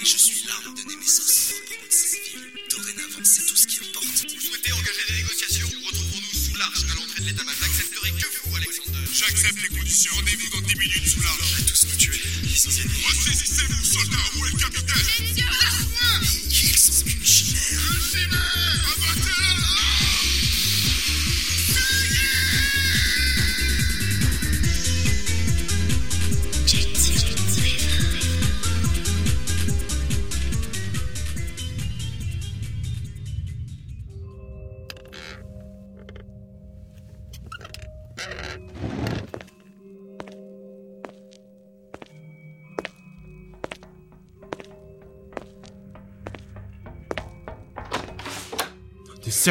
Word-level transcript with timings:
Et 0.00 0.04
je 0.04 0.18
suis 0.18 0.39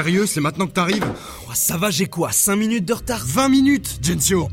sérieux 0.03 0.25
C'est 0.25 0.39
maintenant 0.39 0.65
que 0.67 0.71
t'arrives 0.71 1.05
Oh, 1.47 1.51
ça 1.53 1.77
va, 1.77 1.89
j'ai 1.89 2.05
quoi 2.05 2.31
5 2.31 2.55
minutes 2.55 2.85
de 2.85 2.93
retard? 2.93 3.21
20 3.25 3.49
minutes, 3.49 3.99
Gensio 4.01 4.47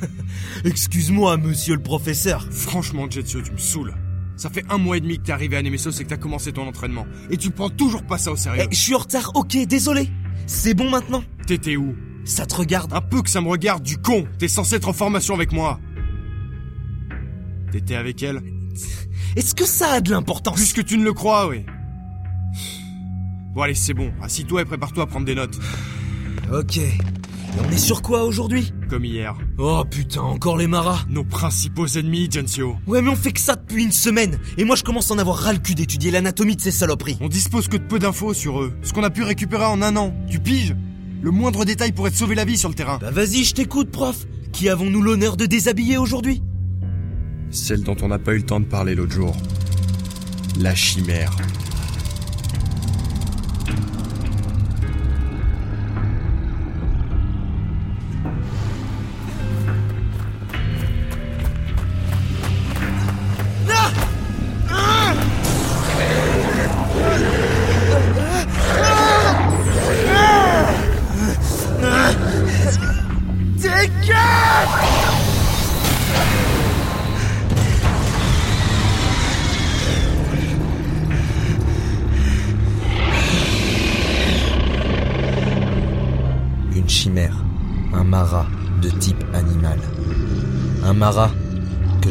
Excuse-moi, 0.64 1.36
monsieur 1.38 1.74
le 1.74 1.82
professeur. 1.82 2.46
Franchement, 2.52 3.10
Gensio, 3.10 3.42
tu 3.42 3.50
me 3.50 3.58
saoules. 3.58 3.94
Ça 4.36 4.48
fait 4.48 4.64
un 4.70 4.78
mois 4.78 4.96
et 4.96 5.00
demi 5.00 5.18
que 5.18 5.24
t'es 5.24 5.32
arrivé 5.32 5.56
à 5.56 5.62
Nemesos 5.62 5.90
et 5.90 6.04
que 6.04 6.08
t'as 6.08 6.16
commencé 6.16 6.52
ton 6.52 6.68
entraînement. 6.68 7.06
Et 7.30 7.36
tu 7.36 7.50
prends 7.50 7.68
toujours 7.68 8.04
pas 8.04 8.16
ça 8.16 8.30
au 8.30 8.36
sérieux. 8.36 8.62
Eh, 8.64 8.74
je 8.74 8.80
suis 8.80 8.94
en 8.94 8.98
retard, 8.98 9.32
ok, 9.34 9.56
désolé. 9.66 10.08
C'est 10.46 10.74
bon 10.74 10.88
maintenant? 10.88 11.24
T'étais 11.46 11.76
où? 11.76 11.96
Ça 12.24 12.46
te 12.46 12.54
regarde? 12.54 12.92
Un 12.92 13.00
peu 13.00 13.22
que 13.22 13.30
ça 13.30 13.40
me 13.40 13.48
regarde, 13.48 13.82
du 13.82 13.98
con 13.98 14.24
T'es 14.38 14.48
censé 14.48 14.76
être 14.76 14.88
en 14.88 14.92
formation 14.92 15.34
avec 15.34 15.52
moi 15.52 15.80
T'étais 17.72 17.96
avec 17.96 18.22
elle? 18.22 18.40
Est-ce 19.36 19.54
que 19.54 19.66
ça 19.66 19.94
a 19.94 20.00
de 20.00 20.10
l'importance? 20.10 20.54
Plus 20.54 20.72
que 20.72 20.80
tu 20.80 20.96
ne 20.96 21.04
le 21.04 21.12
crois, 21.12 21.48
oui. 21.48 21.64
Bon 23.54 23.62
allez, 23.62 23.74
c'est 23.74 23.94
bon. 23.94 24.12
Assis-toi 24.22 24.62
et 24.62 24.64
prépare-toi 24.64 25.04
à 25.04 25.06
prendre 25.06 25.26
des 25.26 25.34
notes. 25.34 25.58
Ok. 26.52 26.76
Et 26.78 26.92
on 27.66 27.68
est 27.70 27.78
sur 27.78 28.00
quoi 28.00 28.22
aujourd'hui? 28.22 28.72
Comme 28.88 29.04
hier. 29.04 29.34
Oh 29.58 29.82
putain, 29.90 30.22
encore 30.22 30.56
les 30.56 30.68
maras. 30.68 31.00
Nos 31.08 31.24
principaux 31.24 31.86
ennemis, 31.86 32.28
Gensio. 32.30 32.76
Ouais, 32.86 33.02
mais 33.02 33.10
on 33.10 33.16
fait 33.16 33.32
que 33.32 33.40
ça 33.40 33.56
depuis 33.56 33.82
une 33.82 33.90
semaine. 33.90 34.38
Et 34.56 34.64
moi, 34.64 34.76
je 34.76 34.84
commence 34.84 35.10
à 35.10 35.14
en 35.14 35.18
avoir 35.18 35.36
ras 35.38 35.52
le 35.52 35.58
cul 35.58 35.74
d'étudier 35.74 36.12
l'anatomie 36.12 36.54
de 36.54 36.60
ces 36.60 36.70
saloperies. 36.70 37.18
On 37.20 37.28
dispose 37.28 37.66
que 37.66 37.76
de 37.76 37.82
peu 37.82 37.98
d'infos 37.98 38.34
sur 38.34 38.60
eux. 38.60 38.72
Ce 38.82 38.92
qu'on 38.92 39.02
a 39.02 39.10
pu 39.10 39.24
récupérer 39.24 39.64
en 39.64 39.82
un 39.82 39.96
an. 39.96 40.14
Tu 40.30 40.38
piges 40.38 40.76
Le 41.20 41.32
moindre 41.32 41.64
détail 41.64 41.90
pourrait 41.90 42.12
te 42.12 42.16
sauver 42.16 42.36
la 42.36 42.44
vie 42.44 42.56
sur 42.56 42.68
le 42.68 42.76
terrain. 42.76 42.98
Bah 43.00 43.10
vas-y, 43.10 43.42
je 43.42 43.54
t'écoute, 43.54 43.90
prof. 43.90 44.26
Qui 44.52 44.68
avons-nous 44.68 45.02
l'honneur 45.02 45.36
de 45.36 45.46
déshabiller 45.46 45.98
aujourd'hui? 45.98 46.40
Celle 47.50 47.82
dont 47.82 47.96
on 48.00 48.08
n'a 48.08 48.20
pas 48.20 48.32
eu 48.32 48.38
le 48.38 48.46
temps 48.46 48.60
de 48.60 48.66
parler 48.66 48.94
l'autre 48.94 49.12
jour. 49.12 49.36
La 50.60 50.76
chimère. 50.76 51.32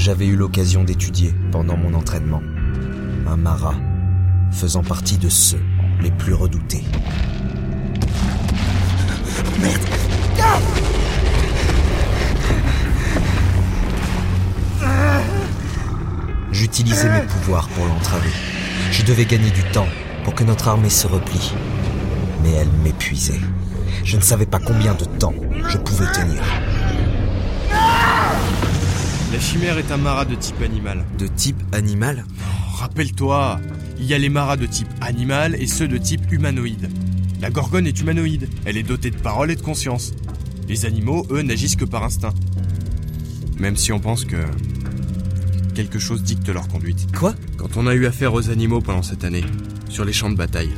J'avais 0.09 0.25
eu 0.25 0.35
l'occasion 0.35 0.83
d'étudier 0.83 1.35
pendant 1.51 1.77
mon 1.77 1.93
entraînement. 1.93 2.41
Un 3.27 3.37
marat 3.37 3.75
faisant 4.51 4.81
partie 4.81 5.19
de 5.19 5.29
ceux 5.29 5.61
les 6.01 6.09
plus 6.09 6.33
redoutés. 6.33 6.83
J'utilisais 16.51 17.11
mes 17.11 17.27
pouvoirs 17.27 17.69
pour 17.69 17.85
l'entraver. 17.85 18.31
Je 18.89 19.03
devais 19.03 19.25
gagner 19.25 19.51
du 19.51 19.61
temps 19.65 19.89
pour 20.23 20.33
que 20.33 20.43
notre 20.43 20.69
armée 20.69 20.89
se 20.89 21.05
replie. 21.05 21.53
Mais 22.41 22.53
elle 22.53 22.71
m'épuisait. 22.83 23.41
Je 24.03 24.17
ne 24.17 24.23
savais 24.23 24.47
pas 24.47 24.57
combien 24.57 24.95
de 24.95 25.05
temps 25.05 25.35
je 25.67 25.77
pouvais 25.77 26.11
tenir. 26.11 26.41
La 29.31 29.39
chimère 29.39 29.77
est 29.77 29.91
un 29.91 29.97
marat 29.97 30.25
de 30.25 30.33
type 30.33 30.59
animal. 30.61 31.05
De 31.19 31.27
type 31.27 31.61
animal 31.71 32.25
Oh, 32.41 32.77
Rappelle-toi, 32.77 33.59
il 33.99 34.05
y 34.05 34.15
a 34.15 34.17
les 34.17 34.29
marats 34.29 34.57
de 34.57 34.65
type 34.65 34.87
animal 35.01 35.55
et 35.55 35.67
ceux 35.67 35.87
de 35.87 35.99
type 35.99 36.31
humanoïde. 36.31 36.89
La 37.39 37.51
gorgone 37.51 37.85
est 37.85 37.99
humanoïde. 37.99 38.49
Elle 38.65 38.75
est 38.75 38.83
dotée 38.83 39.11
de 39.11 39.17
parole 39.17 39.51
et 39.51 39.55
de 39.55 39.61
conscience. 39.61 40.13
Les 40.67 40.85
animaux, 40.85 41.27
eux, 41.29 41.43
n'agissent 41.43 41.75
que 41.75 41.85
par 41.85 42.03
instinct. 42.03 42.33
Même 43.59 43.75
si 43.77 43.91
on 43.91 43.99
pense 43.99 44.25
que 44.25 44.37
quelque 45.75 45.99
chose 45.99 46.23
dicte 46.23 46.49
leur 46.49 46.67
conduite. 46.67 47.15
Quoi? 47.15 47.35
Quand 47.57 47.77
on 47.77 47.85
a 47.85 47.93
eu 47.93 48.07
affaire 48.07 48.33
aux 48.33 48.49
animaux 48.49 48.81
pendant 48.81 49.03
cette 49.03 49.23
année, 49.23 49.45
sur 49.89 50.05
les 50.05 50.13
champs 50.13 50.31
de 50.31 50.35
bataille, 50.35 50.71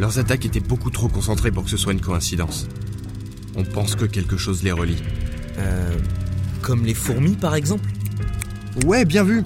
leurs 0.00 0.18
attaques 0.18 0.44
étaient 0.44 0.58
beaucoup 0.58 0.90
trop 0.90 1.08
concentrées 1.08 1.52
pour 1.52 1.62
que 1.62 1.70
ce 1.70 1.76
soit 1.76 1.92
une 1.92 2.00
coïncidence. 2.00 2.66
On 3.54 3.62
pense 3.62 3.94
que 3.94 4.04
quelque 4.04 4.36
chose 4.36 4.64
les 4.64 4.72
relie. 4.72 5.02
Euh. 5.58 5.96
Comme 6.62 6.84
les 6.84 6.94
fourmis 6.94 7.36
par 7.36 7.54
exemple 7.54 7.88
Ouais, 8.84 9.04
bien 9.04 9.24
vu. 9.24 9.42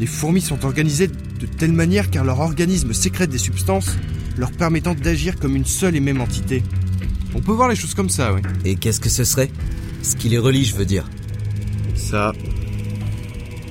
Les 0.00 0.06
fourmis 0.06 0.40
sont 0.40 0.64
organisées 0.64 1.08
de 1.08 1.46
telle 1.46 1.72
manière 1.72 2.10
car 2.10 2.24
leur 2.24 2.40
organisme 2.40 2.92
sécrète 2.92 3.30
des 3.30 3.38
substances 3.38 3.96
leur 4.36 4.50
permettant 4.50 4.94
d'agir 4.94 5.36
comme 5.38 5.56
une 5.56 5.64
seule 5.64 5.94
et 5.94 6.00
même 6.00 6.20
entité. 6.20 6.62
On 7.34 7.40
peut 7.40 7.52
voir 7.52 7.68
les 7.68 7.76
choses 7.76 7.94
comme 7.94 8.10
ça, 8.10 8.32
oui. 8.32 8.40
Et 8.64 8.76
qu'est-ce 8.76 9.00
que 9.00 9.08
ce 9.08 9.24
serait? 9.24 9.50
Ce 10.02 10.16
qui 10.16 10.28
les 10.28 10.38
relie, 10.38 10.64
je 10.64 10.74
veux 10.74 10.84
dire. 10.84 11.08
Ça, 11.94 12.32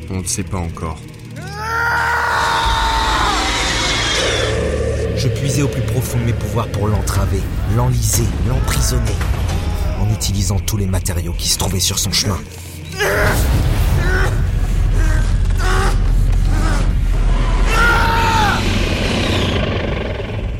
on 0.10 0.20
ne 0.20 0.26
sait 0.26 0.44
pas 0.44 0.58
encore. 0.58 1.00
Je 5.18 5.28
puisais 5.30 5.62
au 5.62 5.68
plus 5.68 5.82
profond 5.82 6.20
de 6.20 6.26
mes 6.26 6.34
pouvoirs 6.34 6.68
pour 6.68 6.88
l'entraver, 6.88 7.42
l'enliser, 7.78 8.26
l'emprisonner, 8.48 9.16
en 10.02 10.14
utilisant 10.14 10.60
tous 10.60 10.76
les 10.76 10.86
matériaux 10.86 11.34
qui 11.38 11.48
se 11.48 11.58
trouvaient 11.58 11.80
sur 11.80 12.00
son 12.00 12.12
chemin. 12.12 12.40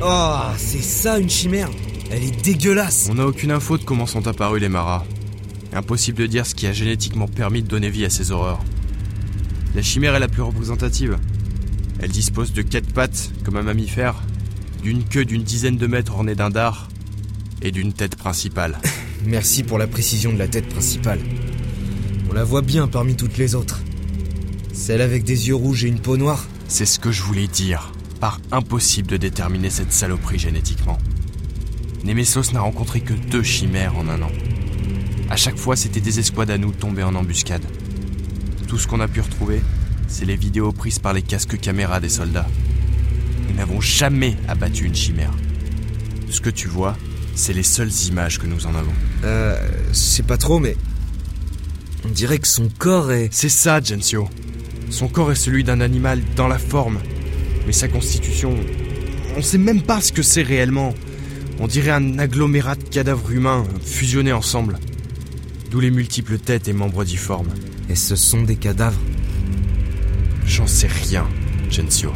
Oh, 0.06 0.40
c'est 0.58 0.82
ça 0.82 1.18
une 1.18 1.30
chimère 1.30 1.70
Elle 2.12 2.24
est 2.24 2.44
dégueulasse 2.44 3.08
On 3.10 3.16
n'a 3.16 3.26
aucune 3.26 3.52
info 3.52 3.78
de 3.78 3.84
comment 3.84 4.06
sont 4.06 4.28
apparus 4.28 4.62
les 4.62 4.70
maras. 4.70 5.06
Impossible 5.74 6.18
de 6.18 6.28
dire 6.28 6.46
ce 6.46 6.56
qui 6.56 6.68
a 6.68 6.74
génétiquement 6.74 7.28
permis 7.28 7.64
de 7.64 7.68
donner 7.68 7.90
vie 7.90 8.06
à 8.06 8.10
ces 8.10 8.32
horreurs. 8.32 8.60
La 9.76 9.82
chimère 9.82 10.14
est 10.16 10.20
la 10.20 10.28
plus 10.28 10.42
représentative. 10.42 11.18
Elle 12.00 12.12
dispose 12.12 12.54
de 12.54 12.62
quatre 12.62 12.92
pattes, 12.94 13.32
comme 13.44 13.56
un 13.56 13.64
mammifère, 13.64 14.22
d'une 14.84 15.04
queue 15.04 15.26
d'une 15.26 15.44
dizaine 15.44 15.78
de 15.78 15.88
mètres 15.88 16.14
ornée 16.14 16.36
d'un 16.36 16.50
dard, 16.50 16.90
et 17.62 17.72
d'une 17.72 17.94
tête 17.94 18.16
principale. 18.16 18.78
Merci 19.26 19.64
pour 19.64 19.78
la 19.78 19.88
précision 19.88 20.34
de 20.34 20.38
la 20.38 20.48
tête 20.48 20.68
principale. 20.68 21.20
On 22.34 22.36
la 22.36 22.44
voit 22.44 22.64
bien 22.64 22.88
parmi 22.88 23.16
toutes 23.16 23.38
les 23.38 23.54
autres. 23.54 23.84
Celle 24.74 25.02
avec 25.02 25.24
des 25.24 25.50
yeux 25.50 25.56
rouges 25.56 25.86
et 25.86 25.88
une 25.88 26.00
peau 26.00 26.18
noire 26.18 26.48
C'est 26.68 26.88
ce 26.88 26.98
que 26.98 27.12
je 27.12 27.22
voulais 27.22 27.46
dire. 27.46 27.94
Par 28.20 28.42
impossible 28.52 29.08
de 29.08 29.18
déterminer 29.18 29.70
cette 29.70 29.94
saloperie 29.94 30.40
génétiquement. 30.40 30.98
Nemesos 32.04 32.52
n'a 32.52 32.62
rencontré 32.62 33.02
que 33.02 33.14
deux 33.14 33.44
chimères 33.44 33.96
en 33.96 34.08
un 34.08 34.24
an. 34.24 34.32
À 35.30 35.36
chaque 35.36 35.58
fois, 35.58 35.76
c'était 35.76 36.02
des 36.02 36.18
escouades 36.18 36.50
à 36.50 36.58
nous 36.58 36.72
tombées 36.72 37.04
en 37.04 37.14
embuscade. 37.14 37.68
Tout 38.68 38.80
ce 38.80 38.88
qu'on 38.88 39.00
a 39.00 39.08
pu 39.08 39.22
retrouver, 39.22 39.62
c'est 40.08 40.26
les 40.26 40.36
vidéos 40.36 40.72
prises 40.72 40.98
par 40.98 41.14
les 41.14 41.22
casques 41.22 41.60
caméras 41.60 42.00
des 42.00 42.10
soldats. 42.10 42.48
Nous 43.48 43.56
n'avons 43.58 43.80
jamais 43.80 44.38
abattu 44.48 44.86
une 44.86 44.96
chimère. 44.96 45.34
Ce 46.32 46.42
que 46.42 46.50
tu 46.50 46.68
vois, 46.68 46.98
c'est 47.36 47.54
les 47.54 47.62
seules 47.62 47.94
images 48.08 48.40
que 48.40 48.48
nous 48.48 48.66
en 48.66 48.74
avons. 48.74 48.94
Euh, 49.24 49.56
c'est 49.92 50.26
pas 50.26 50.38
trop, 50.38 50.58
mais... 50.58 50.76
On 52.06 52.10
dirait 52.10 52.40
que 52.40 52.48
son 52.48 52.70
corps 52.78 53.12
est... 53.12 53.30
C'est 53.32 53.50
ça, 53.50 53.82
Gensio. 53.82 54.28
Son 54.90 55.08
corps 55.08 55.32
est 55.32 55.36
celui 55.36 55.64
d'un 55.64 55.82
animal 55.82 56.22
dans 56.36 56.48
la 56.48 56.60
forme, 56.60 57.00
mais 57.66 57.74
sa 57.74 57.88
constitution, 57.88 58.56
on 59.36 59.42
sait 59.42 59.58
même 59.58 59.82
pas 59.82 60.02
ce 60.02 60.12
que 60.12 60.22
c'est 60.22 60.44
réellement. 60.44 60.94
On 61.60 61.68
dirait 61.68 61.92
un 61.92 62.20
agglomérat 62.20 62.76
de 62.76 62.84
cadavres 62.84 63.32
humains 63.32 63.66
fusionnés 63.84 64.34
ensemble. 64.34 64.78
D'où 65.72 65.80
les 65.80 65.92
multiples 65.92 66.38
têtes 66.38 66.68
et 66.68 66.74
membres 66.74 67.04
difformes. 67.04 67.54
Et 67.90 67.96
ce 67.96 68.16
sont 68.16 68.44
des 68.44 68.56
cadavres 68.56 69.00
J'en 70.46 70.68
sais 70.68 70.88
rien, 70.88 71.28
Gensio. 71.72 72.12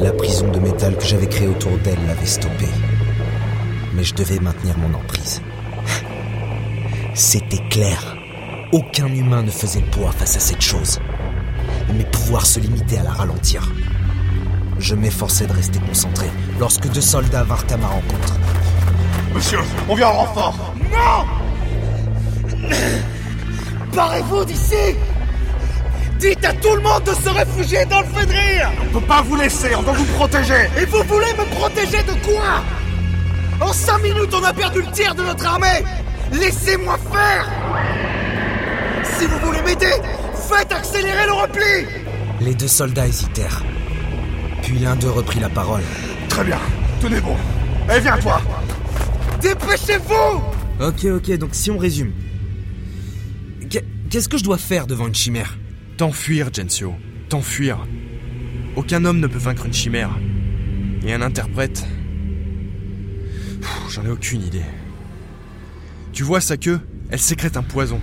La 0.00 0.12
prison 0.12 0.48
de 0.48 0.58
métal 0.58 0.96
que 0.96 1.04
j'avais 1.04 1.28
créée 1.28 1.46
autour 1.46 1.78
d'elle 1.78 2.04
l'avait 2.06 2.26
stoppée. 2.26 2.68
Mais 3.94 4.02
je 4.02 4.14
devais 4.14 4.40
maintenir 4.40 4.76
mon 4.78 4.92
emprise. 4.94 5.40
C'était 7.14 7.62
clair. 7.70 8.16
Aucun 8.72 9.06
humain 9.06 9.42
ne 9.42 9.50
faisait 9.50 9.80
le 9.80 9.86
poids 9.86 10.10
face 10.10 10.36
à 10.36 10.40
cette 10.40 10.60
chose. 10.60 11.00
Mes 11.94 12.04
pouvoirs 12.04 12.46
se 12.46 12.58
limitaient 12.58 12.98
à 12.98 13.04
la 13.04 13.12
ralentir. 13.12 13.72
Je 14.78 14.94
m'efforçais 14.94 15.46
de 15.46 15.52
rester 15.52 15.78
concentré 15.78 16.26
lorsque 16.58 16.88
deux 16.90 17.00
soldats 17.00 17.44
vinrent 17.44 17.64
à 17.70 17.76
ma 17.76 17.86
rencontre. 17.86 18.34
Monsieur, 19.34 19.60
on 19.88 19.94
vient 19.94 20.08
en 20.08 20.24
renfort 20.24 20.74
Non 20.90 21.24
Barrez-vous 23.94 24.44
d'ici 24.44 24.96
Dites 26.18 26.44
à 26.44 26.52
tout 26.54 26.74
le 26.74 26.80
monde 26.82 27.04
de 27.04 27.12
se 27.12 27.28
réfugier 27.28 27.84
dans 27.84 28.00
le 28.00 28.06
Fenrir 28.06 28.70
On 28.82 28.98
peut 29.00 29.06
pas 29.06 29.22
vous 29.22 29.36
laisser, 29.36 29.74
on 29.76 29.82
doit 29.82 29.92
vous 29.92 30.04
protéger. 30.16 30.68
Et 30.80 30.84
vous 30.86 31.02
voulez 31.04 31.32
me 31.38 31.44
protéger 31.54 32.02
de 32.02 32.12
quoi? 32.24 32.62
En 33.60 33.72
cinq 33.72 34.02
minutes, 34.02 34.32
on 34.32 34.42
a 34.44 34.52
perdu 34.52 34.80
le 34.82 34.90
tiers 34.92 35.14
de 35.14 35.22
notre 35.22 35.46
armée. 35.46 35.82
Laissez-moi 36.32 36.98
faire. 37.12 37.46
Si 39.18 39.26
vous 39.26 39.38
voulez 39.44 39.62
m'aider, 39.62 39.92
faites 40.48 40.72
accélérer 40.72 41.26
le 41.26 41.32
repli. 41.32 41.86
Les 42.40 42.54
deux 42.54 42.68
soldats 42.68 43.06
hésitèrent. 43.06 43.62
Puis 44.62 44.78
l'un 44.78 44.96
d'eux 44.96 45.10
reprit 45.10 45.40
la 45.40 45.48
parole. 45.48 45.82
Très 46.28 46.44
bien, 46.44 46.58
tenez 47.00 47.20
bon. 47.20 47.36
Eh, 47.94 48.00
viens 48.00 48.18
toi. 48.18 48.40
Dépêchez-vous. 49.40 50.42
Ok, 50.80 51.04
ok, 51.04 51.38
donc 51.38 51.50
si 51.52 51.70
on 51.70 51.78
résume. 51.78 52.12
Qu'est- 53.70 53.84
Qu'est-ce 54.10 54.28
que 54.28 54.38
je 54.38 54.44
dois 54.44 54.58
faire 54.58 54.86
devant 54.86 55.06
une 55.06 55.14
chimère? 55.14 55.56
T'enfuir, 55.96 56.50
Gensio. 56.52 56.94
T'enfuir. 57.30 57.78
Aucun 58.76 59.06
homme 59.06 59.18
ne 59.18 59.26
peut 59.26 59.38
vaincre 59.38 59.64
une 59.64 59.72
chimère. 59.72 60.10
Et 61.06 61.14
un 61.14 61.22
interprète? 61.22 61.86
J'en 63.88 64.04
ai 64.04 64.10
aucune 64.10 64.42
idée. 64.42 64.64
Tu 66.12 66.22
vois 66.22 66.42
sa 66.42 66.58
queue? 66.58 66.80
Elle 67.08 67.18
sécrète 67.18 67.56
un 67.56 67.62
poison. 67.62 67.98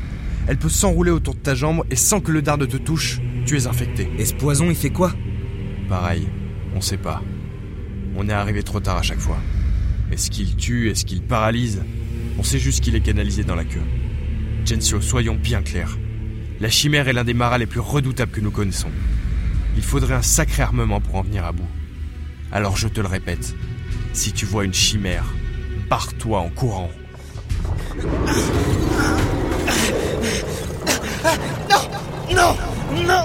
Elle 0.48 0.58
peut 0.58 0.70
s'enrouler 0.70 1.12
autour 1.12 1.36
de 1.36 1.40
ta 1.40 1.54
jambe 1.54 1.84
et 1.92 1.96
sans 1.96 2.20
que 2.20 2.32
le 2.32 2.42
dard 2.42 2.58
ne 2.58 2.66
te 2.66 2.78
touche, 2.78 3.22
tu 3.46 3.58
es 3.58 3.68
infecté. 3.68 4.10
Et 4.18 4.26
ce 4.26 4.34
poison, 4.34 4.70
il 4.70 4.76
fait 4.76 4.90
quoi? 4.90 5.14
Pareil, 5.88 6.28
on 6.76 6.82
sait 6.82 6.98
pas. 6.98 7.22
On 8.16 8.28
est 8.28 8.34
arrivé 8.34 8.64
trop 8.64 8.80
tard 8.80 8.98
à 8.98 9.04
chaque 9.04 9.20
fois. 9.20 9.38
Est-ce 10.12 10.32
qu'il 10.32 10.56
tue? 10.56 10.90
Est-ce 10.90 11.06
qu'il 11.06 11.22
paralyse? 11.22 11.84
On 12.40 12.44
sait 12.44 12.60
juste 12.60 12.84
qu'il 12.84 12.96
est 12.96 13.02
canalisé 13.02 13.44
dans 13.44 13.56
la 13.56 13.66
queue. 13.66 13.82
Gensio, 14.66 15.00
soyons 15.00 15.36
bien 15.36 15.62
clairs. 15.62 16.00
La 16.64 16.70
chimère 16.70 17.10
est 17.10 17.14
l'un 17.14 17.26
des 17.26 17.34
maras 17.34 17.58
les 17.58 17.66
plus 17.66 17.82
redoutables 17.82 18.32
que 18.32 18.40
nous 18.40 18.50
connaissons. 18.50 18.88
Il 19.76 19.84
faudrait 19.84 20.14
un 20.14 20.22
sacré 20.22 20.64
armement 20.64 21.02
pour 21.02 21.16
en 21.16 21.22
venir 21.22 21.44
à 21.44 21.52
bout. 21.52 21.68
Alors 22.54 22.78
je 22.78 22.88
te 22.88 23.02
le 23.02 23.08
répète, 23.08 23.54
si 24.14 24.32
tu 24.32 24.46
vois 24.46 24.64
une 24.64 24.74
chimère, 24.74 25.26
barre-toi 25.90 26.40
en 26.40 26.48
courant. 26.48 26.90
Non 32.32 32.56
Non 32.96 33.24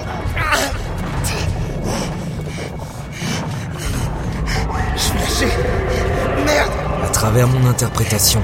Je 4.95 4.99
suis 4.99 5.17
lâché 5.17 5.47
Merde 6.45 6.71
À 7.05 7.07
travers 7.07 7.47
mon 7.47 7.65
interprétation, 7.69 8.43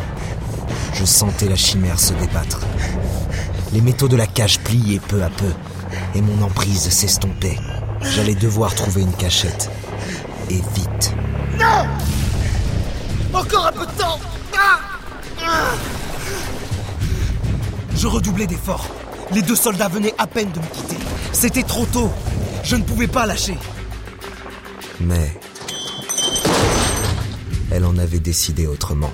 je 0.94 1.04
sentais 1.04 1.50
la 1.50 1.58
chimère 1.58 2.00
se 2.00 2.14
débattre. 2.14 2.62
Les 3.75 3.81
métaux 3.81 4.07
de 4.07 4.16
la 4.16 4.25
cage 4.25 4.62
pliaient 4.62 5.01
peu 5.06 5.22
à 5.22 5.30
peu, 5.30 5.51
et 6.16 6.22
mon 6.22 6.42
emprise 6.42 6.89
s'estompait. 6.89 7.60
J'allais 8.01 8.33
devoir 8.33 8.74
trouver 8.74 9.01
une 9.01 9.12
cachette. 9.12 9.69
Et 10.50 10.62
vite. 10.74 11.13
Non 11.60 11.86
Encore 13.38 13.68
un 13.68 13.72
peu 13.74 13.86
de 13.86 13.92
temps 13.92 14.18
Ah 14.57 14.80
Ah 15.45 15.74
Je 17.94 18.07
redoublais 18.07 18.48
d'efforts. 18.48 18.88
Les 19.33 19.42
deux 19.42 19.57
soldats 19.57 19.89
venaient 19.89 20.16
à 20.18 20.25
peine 20.25 20.54
de 20.54 20.60
me 20.60 20.68
quitter. 20.68 20.98
C'était 21.33 21.63
trop 21.63 21.86
tôt. 21.86 22.10
Je 22.63 22.77
ne 22.77 22.83
pouvais 22.83 23.07
pas 23.07 23.25
lâcher. 23.25 23.57
Mais... 25.01 25.38
Elle 27.74 27.83
en 27.83 27.98
avait 27.98 28.19
décidé 28.19 28.68
autrement. 28.68 29.12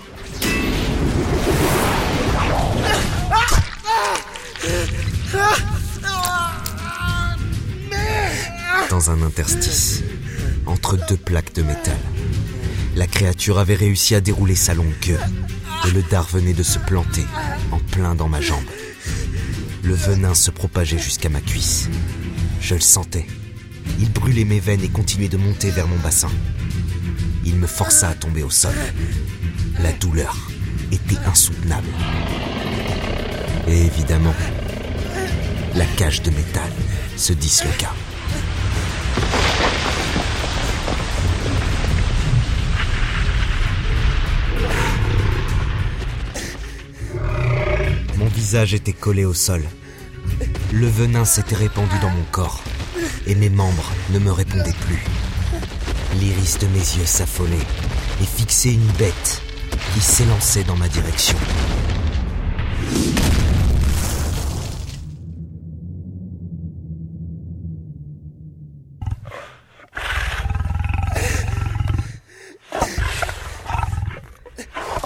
Un 9.07 9.24
interstice, 9.24 10.03
entre 10.68 10.95
deux 11.09 11.18
plaques 11.18 11.56
de 11.56 11.63
métal, 11.63 11.98
la 12.95 13.07
créature 13.07 13.57
avait 13.57 13.75
réussi 13.75 14.13
à 14.13 14.21
dérouler 14.21 14.56
sa 14.56 14.75
longue 14.75 14.94
queue, 15.01 15.18
et 15.88 15.92
le 15.92 16.03
dard 16.03 16.27
venait 16.31 16.53
de 16.53 16.62
se 16.62 16.77
planter 16.77 17.25
en 17.71 17.80
plein 17.80 18.13
dans 18.13 18.30
ma 18.30 18.42
jambe. 18.42 18.63
Le 19.83 19.95
venin 19.95 20.36
se 20.36 20.51
propageait 20.51 21.00
jusqu'à 21.00 21.30
ma 21.30 21.42
cuisse. 21.42 21.89
Je 22.62 22.75
le 22.75 22.80
sentais. 22.80 23.25
Il 24.00 24.12
brûlait 24.12 24.45
mes 24.45 24.59
veines 24.59 24.83
et 24.83 24.89
continuait 24.89 25.30
de 25.30 25.38
monter 25.38 25.71
vers 25.71 25.88
mon 25.88 25.97
bassin. 25.97 26.30
Il 27.44 27.56
me 27.56 27.68
força 27.68 28.09
à 28.09 28.13
tomber 28.13 28.44
au 28.44 28.51
sol. 28.51 28.75
La 29.80 29.94
douleur 29.94 30.38
était 30.92 31.19
insoutenable. 31.25 31.89
Et 33.68 33.81
évidemment, 33.81 34.36
la 35.74 35.86
cage 35.97 36.21
de 36.21 36.30
métal 36.30 36.71
se 37.18 37.33
disloqua. 37.33 37.92
Visage 48.51 48.73
était 48.73 48.91
collé 48.91 49.23
au 49.23 49.33
sol. 49.33 49.63
Le 50.73 50.85
venin 50.85 51.23
s'était 51.23 51.55
répandu 51.55 51.97
dans 52.01 52.09
mon 52.09 52.23
corps 52.31 52.61
et 53.25 53.33
mes 53.33 53.49
membres 53.49 53.89
ne 54.09 54.19
me 54.19 54.29
répondaient 54.29 54.75
plus. 54.81 55.05
L'iris 56.19 56.57
de 56.59 56.67
mes 56.67 56.79
yeux 56.79 57.05
s'affolait 57.05 57.55
et 58.21 58.25
fixait 58.25 58.73
une 58.73 58.91
bête 58.99 59.41
qui 59.93 60.01
s'élançait 60.01 60.65
dans 60.65 60.75
ma 60.75 60.89
direction. 60.89 61.37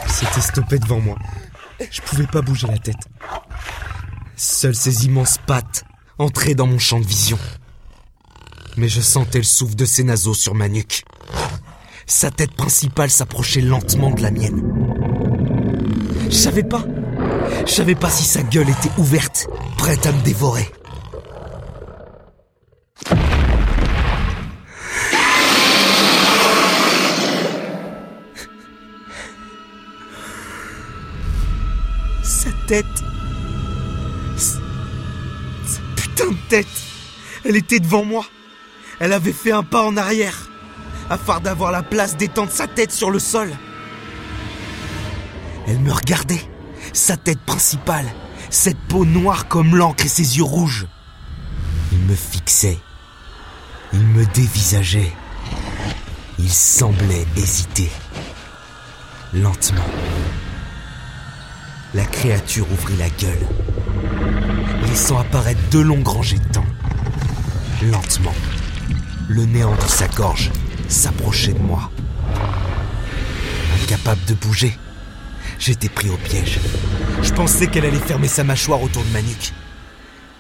C'était 0.07 0.41
stoppé 0.41 0.79
devant 0.79 0.99
moi. 0.99 1.19
Je 1.91 2.01
pouvais 2.01 2.25
pas 2.25 2.41
bouger 2.41 2.65
la 2.65 2.79
tête. 2.79 3.07
Seules 4.57 4.73
ces 4.73 5.05
immenses 5.05 5.37
pattes 5.45 5.83
entraient 6.17 6.55
dans 6.55 6.65
mon 6.65 6.79
champ 6.79 7.01
de 7.01 7.05
vision. 7.05 7.37
Mais 8.77 8.87
je 8.87 9.01
sentais 9.01 9.39
le 9.39 9.43
souffle 9.43 9.75
de 9.75 9.83
ses 9.83 10.05
naseaux 10.05 10.33
sur 10.33 10.55
ma 10.55 10.69
nuque. 10.69 11.03
Sa 12.07 12.31
tête 12.31 12.53
principale 12.53 13.09
s'approchait 13.09 13.59
lentement 13.59 14.11
de 14.11 14.21
la 14.21 14.31
mienne. 14.31 14.63
Je 16.29 16.35
savais 16.35 16.63
pas. 16.63 16.85
Je 17.65 17.71
savais 17.73 17.95
pas 17.95 18.09
si 18.09 18.23
sa 18.23 18.43
gueule 18.43 18.69
était 18.69 18.97
ouverte, 18.97 19.49
prête 19.77 20.05
à 20.05 20.13
me 20.13 20.21
dévorer. 20.21 20.71
Sa 32.23 32.51
tête. 32.67 33.14
Tête. 36.49 36.67
Elle 37.43 37.55
était 37.55 37.79
devant 37.79 38.05
moi. 38.05 38.25
Elle 38.99 39.13
avait 39.13 39.33
fait 39.33 39.51
un 39.51 39.63
pas 39.63 39.83
en 39.83 39.97
arrière, 39.97 40.49
afin 41.09 41.39
d'avoir 41.39 41.71
la 41.71 41.83
place 41.83 42.15
d'étendre 42.15 42.51
sa 42.51 42.67
tête 42.67 42.91
sur 42.91 43.11
le 43.11 43.19
sol. 43.19 43.51
Elle 45.67 45.79
me 45.79 45.91
regardait, 45.91 46.41
sa 46.93 47.17
tête 47.17 47.39
principale, 47.39 48.05
cette 48.49 48.79
peau 48.87 49.05
noire 49.05 49.47
comme 49.47 49.75
l'encre 49.75 50.05
et 50.05 50.09
ses 50.09 50.37
yeux 50.37 50.43
rouges. 50.43 50.87
Il 51.91 51.99
me 51.99 52.15
fixait. 52.15 52.79
Il 53.93 54.05
me 54.05 54.25
dévisageait. 54.25 55.11
Il 56.39 56.49
semblait 56.49 57.25
hésiter. 57.37 57.89
Lentement. 59.33 59.85
La 61.93 62.05
créature 62.05 62.69
ouvrit 62.71 62.97
la 62.97 63.09
gueule, 63.09 63.47
laissant 64.95 65.19
apparaître 65.19 65.59
deux 65.71 65.81
longues 65.81 66.07
rangées 66.07 66.39
de 66.39 66.53
dents. 66.53 66.71
Lentement, 67.83 68.33
le 69.27 69.43
néant 69.43 69.75
de 69.75 69.87
sa 69.89 70.07
gorge 70.07 70.51
s'approchait 70.87 71.51
de 71.51 71.59
moi. 71.59 71.91
Incapable 73.83 74.23
de 74.25 74.35
bouger, 74.35 74.79
j'étais 75.59 75.89
pris 75.89 76.09
au 76.09 76.15
piège. 76.15 76.61
Je 77.21 77.33
pensais 77.33 77.67
qu'elle 77.67 77.83
allait 77.83 77.99
fermer 77.99 78.29
sa 78.29 78.45
mâchoire 78.45 78.81
autour 78.81 79.03
de 79.03 79.09
ma 79.09 79.21
nuque. 79.21 79.51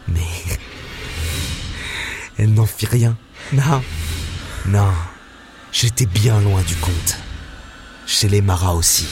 Mais... 0.07 0.21
Elle 2.37 2.53
n'en 2.53 2.65
fit 2.65 2.85
rien. 2.85 3.17
Non. 3.51 3.83
Non. 4.67 4.93
J'étais 5.73 6.05
bien 6.05 6.39
loin 6.39 6.61
du 6.61 6.75
compte. 6.77 7.17
Chez 8.07 8.29
les 8.29 8.41
maras 8.41 8.71
aussi. 8.71 9.05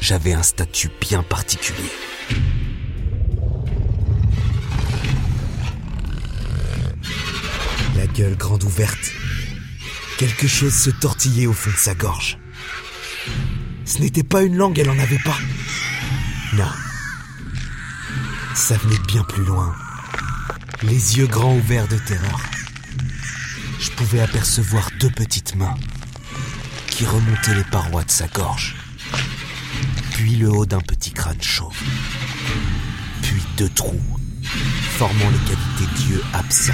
J'avais 0.00 0.32
un 0.32 0.44
statut 0.44 0.90
bien 1.00 1.24
particulier. 1.24 1.90
Grande 8.32 8.64
ouverte. 8.64 9.12
Quelque 10.18 10.48
chose 10.48 10.74
se 10.74 10.90
tortillait 10.90 11.46
au 11.46 11.52
fond 11.52 11.70
de 11.70 11.76
sa 11.76 11.94
gorge. 11.94 12.38
Ce 13.84 13.98
n'était 13.98 14.22
pas 14.22 14.42
une 14.42 14.56
langue, 14.56 14.78
elle 14.78 14.88
en 14.88 14.98
avait 14.98 15.18
pas. 15.18 15.36
Non. 16.54 16.70
Ça 18.54 18.76
venait 18.78 19.00
bien 19.06 19.24
plus 19.24 19.44
loin. 19.44 19.74
Les 20.82 21.18
yeux 21.18 21.26
grands 21.26 21.56
ouverts 21.56 21.88
de 21.88 21.98
terreur. 21.98 22.40
Je 23.80 23.90
pouvais 23.90 24.20
apercevoir 24.20 24.88
deux 25.00 25.10
petites 25.10 25.54
mains 25.56 25.74
qui 26.86 27.04
remontaient 27.04 27.54
les 27.54 27.64
parois 27.64 28.04
de 28.04 28.10
sa 28.10 28.28
gorge. 28.28 28.76
Puis 30.12 30.36
le 30.36 30.50
haut 30.50 30.66
d'un 30.66 30.80
petit 30.80 31.12
crâne 31.12 31.42
chauve. 31.42 31.76
Puis 33.22 33.42
deux 33.58 33.68
trous 33.68 34.00
formant 34.96 35.30
les 35.30 35.38
cavités 35.38 35.92
d'yeux 35.96 36.22
absents. 36.32 36.72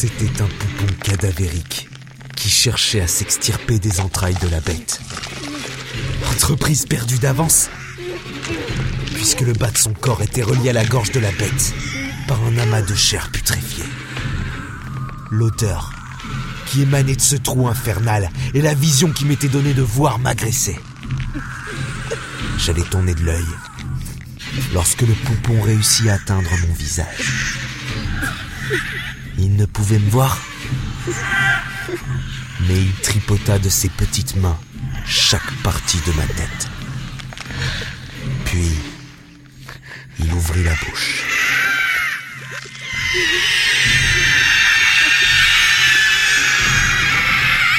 C'était 0.00 0.40
un 0.40 0.46
poupon 0.46 0.94
cadavérique 1.02 1.88
qui 2.36 2.48
cherchait 2.48 3.02
à 3.02 3.06
s'extirper 3.06 3.78
des 3.78 4.00
entrailles 4.00 4.38
de 4.40 4.48
la 4.48 4.60
bête. 4.60 5.00
Entreprise 6.30 6.86
perdue 6.86 7.18
d'avance, 7.18 7.68
puisque 9.14 9.42
le 9.42 9.52
bas 9.52 9.70
de 9.70 9.76
son 9.76 9.92
corps 9.92 10.22
était 10.22 10.42
relié 10.42 10.70
à 10.70 10.72
la 10.72 10.86
gorge 10.86 11.12
de 11.12 11.20
la 11.20 11.30
bête 11.32 11.74
par 12.26 12.42
un 12.44 12.56
amas 12.56 12.80
de 12.80 12.94
chair 12.94 13.30
putréfiée. 13.30 13.84
L'odeur 15.30 15.92
qui 16.66 16.82
émanait 16.82 17.16
de 17.16 17.20
ce 17.20 17.36
trou 17.36 17.68
infernal 17.68 18.30
et 18.54 18.62
la 18.62 18.72
vision 18.72 19.10
qui 19.12 19.24
m'était 19.24 19.48
donnée 19.48 19.74
de 19.74 19.82
voir 19.82 20.18
m'agresser. 20.18 20.78
J'allais 22.58 22.84
tourner 22.84 23.14
de 23.14 23.24
l'œil 23.24 23.44
lorsque 24.72 25.02
le 25.02 25.14
poupon 25.14 25.60
réussit 25.60 26.08
à 26.08 26.14
atteindre 26.14 26.50
mon 26.66 26.74
visage. 26.74 27.06
Il 29.38 29.56
ne 29.56 29.64
pouvait 29.64 29.98
me 29.98 30.10
voir, 30.10 30.38
mais 32.68 32.76
il 32.76 32.92
tripota 33.02 33.58
de 33.58 33.68
ses 33.68 33.88
petites 33.88 34.36
mains 34.36 34.58
chaque 35.06 35.50
partie 35.62 36.00
de 36.06 36.12
ma 36.12 36.26
tête. 36.26 36.68
Puis, 38.44 38.70
il 40.18 40.32
ouvrit 40.32 40.64
la 40.64 40.74
bouche. 40.74 41.24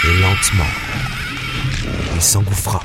Et 0.03 0.19
lentement, 0.19 0.71
il 2.15 2.21
s'engouffra 2.21 2.83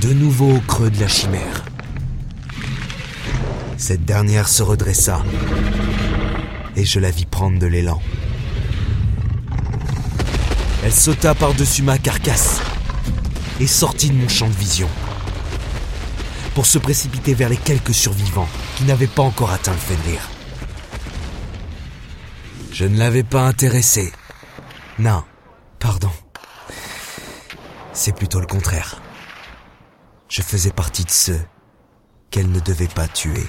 de 0.00 0.12
nouveau 0.12 0.56
au 0.56 0.60
creux 0.60 0.90
de 0.90 1.00
la 1.00 1.08
chimère. 1.08 1.64
Cette 3.82 4.04
dernière 4.04 4.46
se 4.46 4.62
redressa 4.62 5.24
et 6.76 6.84
je 6.84 7.00
la 7.00 7.10
vis 7.10 7.26
prendre 7.26 7.58
de 7.58 7.66
l'élan. 7.66 8.00
Elle 10.84 10.92
sauta 10.92 11.34
par-dessus 11.34 11.82
ma 11.82 11.98
carcasse 11.98 12.60
et 13.58 13.66
sortit 13.66 14.10
de 14.10 14.14
mon 14.14 14.28
champ 14.28 14.46
de 14.46 14.54
vision 14.54 14.88
pour 16.54 16.64
se 16.64 16.78
précipiter 16.78 17.34
vers 17.34 17.48
les 17.48 17.56
quelques 17.56 17.92
survivants 17.92 18.48
qui 18.76 18.84
n'avaient 18.84 19.08
pas 19.08 19.24
encore 19.24 19.50
atteint 19.50 19.72
le 19.72 19.78
Fenrir. 19.78 20.30
Je 22.70 22.84
ne 22.84 22.96
l'avais 22.98 23.24
pas 23.24 23.42
intéressé. 23.42 24.12
Non, 25.00 25.24
pardon. 25.80 26.12
C'est 27.92 28.14
plutôt 28.14 28.38
le 28.38 28.46
contraire. 28.46 29.02
Je 30.28 30.40
faisais 30.40 30.70
partie 30.70 31.02
de 31.02 31.10
ceux 31.10 31.40
qu'elle 32.32 32.50
ne 32.50 32.60
devait 32.60 32.88
pas 32.88 33.06
tuer. 33.08 33.46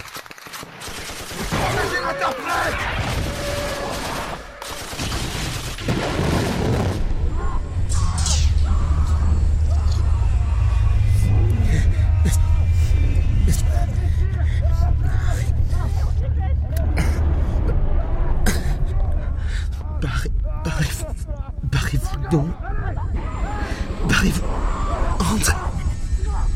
Barrez-vous 21.72 22.30
donc. 22.30 22.48
Barrez-vous. 24.10 24.44
Entrez. 25.34 25.54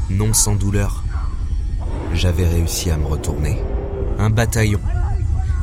Non 0.09 0.33
sans 0.33 0.55
douleur, 0.55 1.03
j'avais 2.17 2.47
réussi 2.47 2.89
à 2.89 2.97
me 2.97 3.05
retourner. 3.05 3.61
Un 4.17 4.31
bataillon 4.31 4.81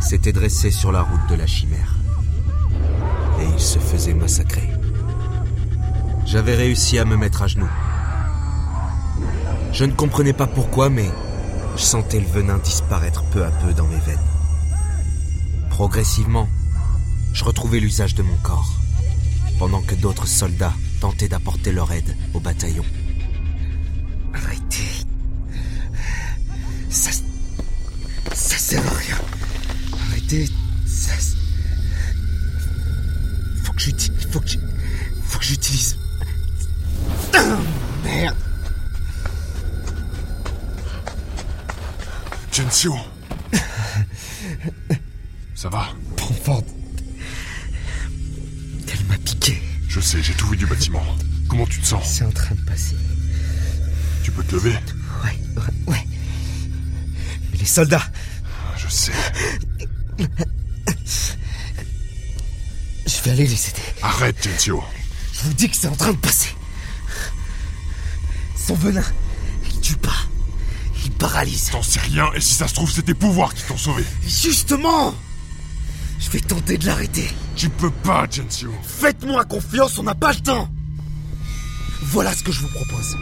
s'était 0.01 0.33
dressé 0.33 0.71
sur 0.71 0.93
la 0.93 1.03
route 1.03 1.29
de 1.29 1.35
la 1.35 1.47
chimère. 1.47 1.97
Et 3.41 3.45
il 3.53 3.61
se 3.61 3.81
faisait 3.81 4.15
massacrer. 4.15 4.71
J'avais 6.25 6.55
réussi 6.55 6.99
à 6.99 7.05
me 7.05 7.17
mettre 7.17 7.43
à 7.43 7.49
genoux. 7.49 7.71
Je 9.73 9.85
ne 9.85 9.93
comprenais 9.93 10.33
pas 10.33 10.47
pourquoi, 10.47 10.89
mais 10.89 11.11
je 11.77 11.83
sentais 11.83 12.21
le 12.21 12.27
venin 12.27 12.59
disparaître 12.59 13.25
peu 13.25 13.45
à 13.45 13.51
peu 13.51 13.73
dans 13.75 13.87
mes 13.87 13.99
veines. 13.99 14.19
Progressivement, 15.71 16.49
je 17.33 17.45
retrouvais 17.45 17.81
l'usage 17.81 18.15
de 18.15 18.23
mon 18.23 18.37
corps, 18.45 18.75
pendant 19.59 19.83
que 19.83 19.97
d'autres 19.97 20.29
soldats 20.29 20.75
tentaient 21.01 21.29
d'apporter 21.29 21.73
leur 21.73 21.91
aide 21.91 22.17
au 22.33 22.39
bataillon. 22.39 22.85
Arrêtez. 30.26 30.50
Ça. 30.87 31.12
Faut 33.64 33.73
que 33.73 33.81
j'utilise. 33.81 34.26
Faut 34.31 34.40
que 34.40 34.49
j'- 34.49 34.59
Faut 35.26 35.38
que 35.38 35.45
j'utilise. 35.45 35.97
Ah, 37.35 37.59
Merde. 38.04 38.37
Gensio 42.52 42.95
Ça 45.54 45.69
va? 45.69 45.88
Profond. 46.16 46.64
Elle 48.93 49.04
m'a 49.07 49.19
piqué. 49.19 49.61
Je 49.88 50.00
sais, 50.00 50.23
j'ai 50.23 50.35
tout 50.35 50.47
vu 50.49 50.57
du 50.57 50.66
bâtiment. 50.66 51.02
Comment 51.49 51.66
tu 51.66 51.81
te 51.81 51.87
sens? 51.87 52.04
C'est 52.07 52.25
en 52.25 52.31
train 52.31 52.54
de 52.54 52.61
passer. 52.62 52.97
Tu 54.23 54.31
peux 54.31 54.43
te 54.45 54.54
lever? 54.54 54.71
Ouais, 55.25 55.38
ouais, 55.57 55.93
ouais. 55.93 56.07
Mais 57.52 57.59
les 57.59 57.64
soldats. 57.66 58.04
Je 58.76 58.88
sais. 58.88 59.12
Je 63.06 63.23
vais 63.23 63.30
aller 63.30 63.47
les 63.47 63.68
aider. 63.68 63.83
Arrête, 64.02 64.37
Gensio. 64.42 64.83
Je 65.33 65.42
vous 65.44 65.54
dis 65.54 65.68
que 65.68 65.76
c'est 65.76 65.88
en 65.88 65.97
train 65.97 66.12
de 66.12 66.18
passer. 66.18 66.50
Son 68.56 68.75
venin, 68.75 69.04
il 69.66 69.80
tue 69.80 69.97
pas. 69.97 70.16
Il 71.04 71.11
paralyse. 71.12 71.71
T'en 71.71 71.83
sais 71.83 72.00
rien, 72.00 72.30
et 72.35 72.40
si 72.40 72.54
ça 72.54 72.68
se 72.68 72.75
trouve, 72.75 72.90
c'est 72.90 73.02
tes 73.02 73.14
pouvoirs 73.14 73.52
qui 73.54 73.62
t'ont 73.64 73.76
sauvé. 73.76 74.04
Justement 74.26 75.14
Je 76.18 76.30
vais 76.30 76.40
tenter 76.40 76.78
de 76.78 76.87
l'arrêter. 76.87 77.28
Tu 77.56 77.68
peux 77.68 77.90
pas, 77.90 78.26
Gensio. 78.30 78.73
Faites-moi 78.83 79.44
confiance, 79.44 79.99
on 79.99 80.02
n'a 80.04 80.14
pas 80.14 80.33
le 80.33 80.40
temps 80.40 80.68
Voilà 82.02 82.33
ce 82.35 82.42
que 82.42 82.52
je 82.52 82.61
vous 82.61 82.68
propose. 82.68 83.16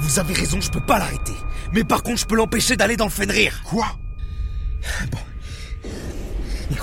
Vous 0.00 0.18
avez 0.18 0.34
raison, 0.34 0.60
je 0.60 0.70
peux 0.70 0.84
pas 0.84 0.98
l'arrêter. 0.98 1.34
Mais 1.72 1.82
par 1.82 2.02
contre, 2.02 2.20
je 2.20 2.26
peux 2.26 2.36
l'empêcher 2.36 2.76
d'aller 2.76 2.96
dans 2.96 3.06
le 3.06 3.10
Fenrir. 3.10 3.62
Quoi? 3.64 3.86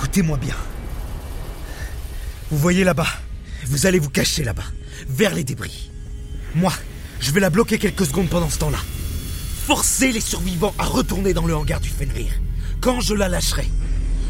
Écoutez-moi 0.02 0.36
bien. 0.36 0.56
Vous 2.50 2.58
voyez 2.58 2.82
là-bas 2.82 3.06
Vous 3.66 3.86
allez 3.86 4.00
vous 4.00 4.10
cacher 4.10 4.42
là-bas, 4.42 4.64
vers 5.08 5.32
les 5.32 5.44
débris. 5.44 5.92
Moi, 6.56 6.72
je 7.20 7.30
vais 7.30 7.38
la 7.38 7.50
bloquer 7.50 7.78
quelques 7.78 8.06
secondes 8.06 8.28
pendant 8.28 8.50
ce 8.50 8.58
temps-là. 8.58 8.80
Forcer 9.64 10.10
les 10.10 10.20
survivants 10.20 10.74
à 10.76 10.86
retourner 10.86 11.34
dans 11.34 11.46
le 11.46 11.54
hangar 11.54 11.78
du 11.78 11.88
Fenrir. 11.88 12.32
Quand 12.80 13.00
je 13.00 13.14
la 13.14 13.28
lâcherai, 13.28 13.68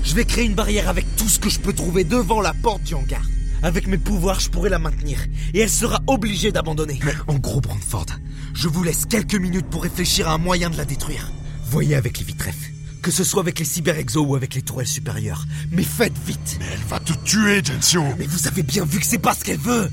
je 0.04 0.14
vais 0.14 0.26
créer 0.26 0.44
une 0.44 0.54
barrière 0.54 0.90
avec 0.90 1.06
tout 1.16 1.26
ce 1.28 1.38
que 1.38 1.48
je 1.48 1.58
peux 1.58 1.72
trouver 1.72 2.04
devant 2.04 2.42
la 2.42 2.52
porte 2.52 2.82
du 2.82 2.92
hangar. 2.92 3.22
Avec 3.62 3.86
mes 3.86 3.96
pouvoirs, 3.96 4.40
je 4.40 4.50
pourrai 4.50 4.68
la 4.68 4.78
maintenir. 4.78 5.20
Et 5.54 5.60
elle 5.60 5.70
sera 5.70 6.02
obligée 6.06 6.52
d'abandonner. 6.52 7.00
En 7.28 7.38
gros, 7.38 7.62
Brandford, 7.62 8.18
je 8.52 8.68
vous 8.68 8.82
laisse 8.82 9.06
quelques 9.06 9.36
minutes 9.36 9.70
pour 9.70 9.84
réfléchir 9.84 10.28
à 10.28 10.34
un 10.34 10.38
moyen 10.38 10.68
de 10.68 10.76
la 10.76 10.84
détruire. 10.84 11.32
Voyez 11.64 11.94
avec 11.94 12.18
les 12.18 12.24
vitrefs. 12.26 12.71
Que 13.02 13.10
ce 13.10 13.24
soit 13.24 13.42
avec 13.42 13.58
les 13.58 13.64
cyber-exos 13.64 14.24
ou 14.24 14.36
avec 14.36 14.54
les 14.54 14.62
tourelles 14.62 14.86
supérieures. 14.86 15.44
Mais 15.72 15.82
faites 15.82 16.16
vite 16.24 16.56
Mais 16.60 16.66
elle 16.72 16.88
va 16.88 17.00
te 17.00 17.12
tuer, 17.24 17.62
Gensio 17.64 18.04
Mais 18.16 18.26
vous 18.26 18.46
avez 18.46 18.62
bien 18.62 18.84
vu 18.84 19.00
que 19.00 19.06
c'est 19.06 19.18
pas 19.18 19.34
ce 19.34 19.44
qu'elle 19.44 19.58
veut 19.58 19.90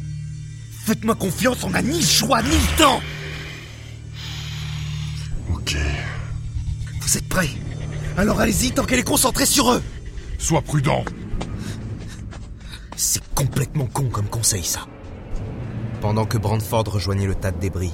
Faites-moi 0.85 1.15
confiance, 1.15 1.63
on 1.63 1.71
n'a 1.71 1.81
ni 1.81 1.99
le 1.99 2.05
choix 2.05 2.41
ni 2.43 2.49
le 2.49 2.77
temps 2.77 3.01
Ok. 5.53 5.75
Vous 7.01 7.17
êtes 7.17 7.27
prêts? 7.27 7.49
Alors 8.17 8.39
allez-y 8.39 8.71
tant 8.71 8.85
qu'elle 8.85 8.99
est 8.99 9.03
concentrée 9.03 9.45
sur 9.45 9.71
eux 9.71 9.83
Sois 10.37 10.61
prudent. 10.61 11.03
C'est 12.95 13.23
complètement 13.33 13.87
con 13.87 14.09
comme 14.09 14.29
conseil 14.29 14.63
ça. 14.63 14.87
Pendant 16.01 16.25
que 16.25 16.37
Brandford 16.37 16.85
rejoignait 16.85 17.27
le 17.27 17.35
tas 17.35 17.51
de 17.51 17.59
débris, 17.59 17.93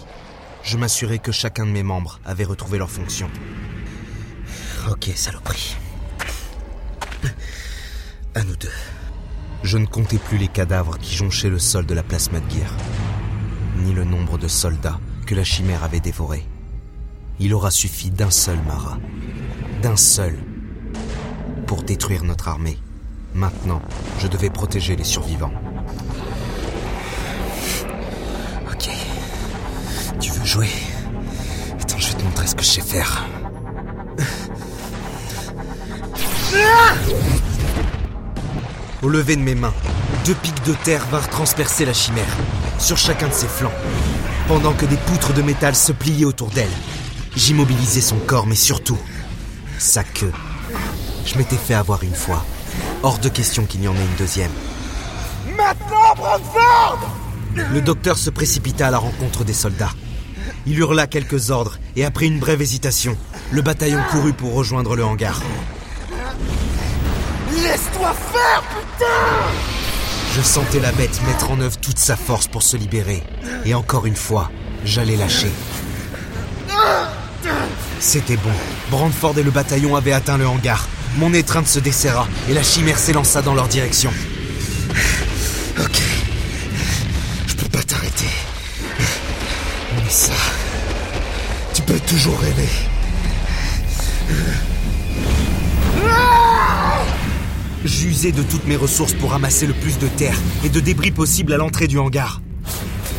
je 0.64 0.78
m'assurais 0.78 1.20
que 1.20 1.32
chacun 1.32 1.66
de 1.66 1.72
mes 1.72 1.84
membres 1.84 2.20
avait 2.26 2.44
retrouvé 2.44 2.78
leur 2.78 2.90
fonction. 2.90 3.30
Ok, 4.90 5.10
saloperie. 5.16 5.76
À 8.36 8.44
nous 8.44 8.56
deux. 8.56 8.72
Je 9.64 9.80
ne 9.80 9.88
comptais 9.88 10.20
plus 10.20 10.38
les 10.38 10.48
cadavres 10.48 11.00
qui 11.00 11.16
jonchaient 11.16 11.50
le 11.50 11.58
sol 11.58 11.88
de 11.88 11.96
la 11.96 12.04
place 12.04 12.32
Madgear, 12.32 12.72
ni 13.78 13.94
le 13.94 14.04
nombre 14.04 14.38
de 14.38 14.48
soldats 14.48 15.00
que 15.26 15.34
la 15.34 15.44
chimère 15.44 15.84
avait 15.84 16.02
dévorés. 16.02 16.46
Il 17.40 17.56
aura 17.56 17.72
suffi 17.72 18.12
d'un 18.12 18.30
seul 18.30 18.60
Mara, 18.68 19.00
d'un 19.82 19.96
seul, 19.96 20.38
pour 21.66 21.82
détruire 21.82 22.24
notre 22.24 22.48
armée. 22.48 22.78
Maintenant, 23.34 23.82
je 24.20 24.28
devais 24.28 24.52
protéger 24.52 24.96
les 24.96 25.04
survivants. 25.04 25.54
Ok. 28.72 28.90
Tu 30.20 30.32
veux 30.32 30.46
jouer? 30.46 30.70
Attends, 31.82 31.98
je 31.98 32.08
vais 32.10 32.14
te 32.20 32.24
montrer 32.24 32.46
ce 32.46 32.56
que 32.56 32.64
je 32.64 32.70
sais 32.70 32.82
faire. 32.82 33.26
Au 39.02 39.10
lever 39.10 39.36
de 39.36 39.42
mes 39.42 39.54
mains, 39.54 39.74
deux 40.26 40.34
pics 40.34 40.64
de 40.66 40.74
terre 40.84 41.06
vinrent 41.12 41.30
transpercer 41.30 41.86
la 41.86 41.94
chimère, 41.94 42.38
sur 42.80 42.98
chacun 42.98 43.28
de 43.28 43.34
ses 43.34 43.48
flancs, 43.48 43.72
pendant 44.48 44.74
que 44.74 44.86
des 44.86 44.98
poutres 44.98 45.32
de 45.34 45.44
métal 45.44 45.76
se 45.76 45.92
pliaient 45.92 46.26
autour 46.26 46.50
d'elle. 46.50 46.72
J'immobilisais 47.36 48.02
son 48.02 48.18
corps, 48.18 48.48
mais 48.48 48.56
surtout, 48.56 48.98
sa 49.78 50.04
queue. 50.04 50.32
Je 51.26 51.38
m'étais 51.38 51.56
fait 51.56 51.76
avoir 51.76 52.04
une 52.04 52.16
fois. 52.16 52.44
Hors 53.04 53.20
de 53.20 53.30
question 53.30 53.66
qu'il 53.66 53.84
y 53.84 53.88
en 53.88 53.96
ait 53.96 54.00
une 54.00 54.18
deuxième. 54.18 54.52
Maintenant, 55.56 56.16
Brandford 56.16 57.00
Le 57.56 57.82
docteur 57.82 58.18
se 58.18 58.32
précipita 58.32 58.88
à 58.88 58.92
la 58.92 58.98
rencontre 58.98 59.44
des 59.44 59.54
soldats. 59.54 59.94
Il 60.66 60.80
hurla 60.80 61.06
quelques 61.06 61.52
ordres, 61.52 61.78
et 61.96 62.06
après 62.06 62.26
une 62.26 62.40
brève 62.40 62.62
hésitation, 62.62 63.16
le 63.52 63.62
bataillon 63.62 64.02
courut 64.10 64.34
pour 64.34 64.54
rejoindre 64.54 64.96
le 64.96 65.06
hangar. 65.06 65.42
Laisse-toi 67.66 68.14
faire, 68.32 68.64
putain 68.70 69.06
Je 70.36 70.42
sentais 70.42 70.80
la 70.80 70.92
bête 70.92 71.20
mettre 71.26 71.50
en 71.50 71.60
œuvre 71.60 71.78
toute 71.78 71.98
sa 71.98 72.16
force 72.16 72.48
pour 72.48 72.62
se 72.62 72.78
libérer. 72.78 73.24
Et 73.66 73.74
encore 73.74 74.06
une 74.06 74.16
fois, 74.16 74.52
j'allais 74.84 75.16
lâcher. 75.16 75.50
C'était 78.00 78.38
bon. 78.38 78.52
Brandford 78.92 79.40
et 79.40 79.44
le 79.44 79.50
bataillon 79.50 79.96
avaient 79.96 80.12
atteint 80.12 80.38
le 80.38 80.48
hangar. 80.48 80.88
Mon 81.18 81.34
étreinte 81.34 81.68
se 81.68 81.80
desserra 81.80 82.28
et 82.48 82.54
la 82.54 82.62
chimère 82.62 83.00
s'élança 83.00 83.42
dans 83.42 83.56
leur 83.56 83.68
direction. 83.68 84.12
Ok. 85.80 86.02
Je 87.48 87.56
peux 87.56 87.70
pas 87.70 87.82
t'arrêter. 87.82 88.30
Mais 89.96 90.10
ça. 90.10 90.34
Tu 91.74 91.82
peux 91.82 92.00
toujours 92.02 92.40
rêver. 92.40 92.70
J'usais 97.86 98.32
de 98.32 98.42
toutes 98.42 98.66
mes 98.66 98.76
ressources 98.76 99.14
pour 99.14 99.30
ramasser 99.30 99.68
le 99.68 99.74
plus 99.74 100.00
de 100.00 100.08
terre 100.08 100.36
et 100.64 100.70
de 100.70 100.80
débris 100.80 101.12
possible 101.12 101.54
à 101.54 101.58
l'entrée 101.58 101.88
du 101.88 102.00
hangar. 102.00 102.42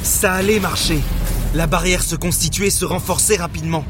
Ça 0.02 0.32
allait 0.32 0.58
marcher. 0.58 0.98
La 1.54 1.68
barrière 1.68 2.02
se 2.02 2.16
constituait 2.16 2.66
et 2.66 2.70
se 2.70 2.84
renforçait 2.84 3.36
rapidement. 3.36 3.84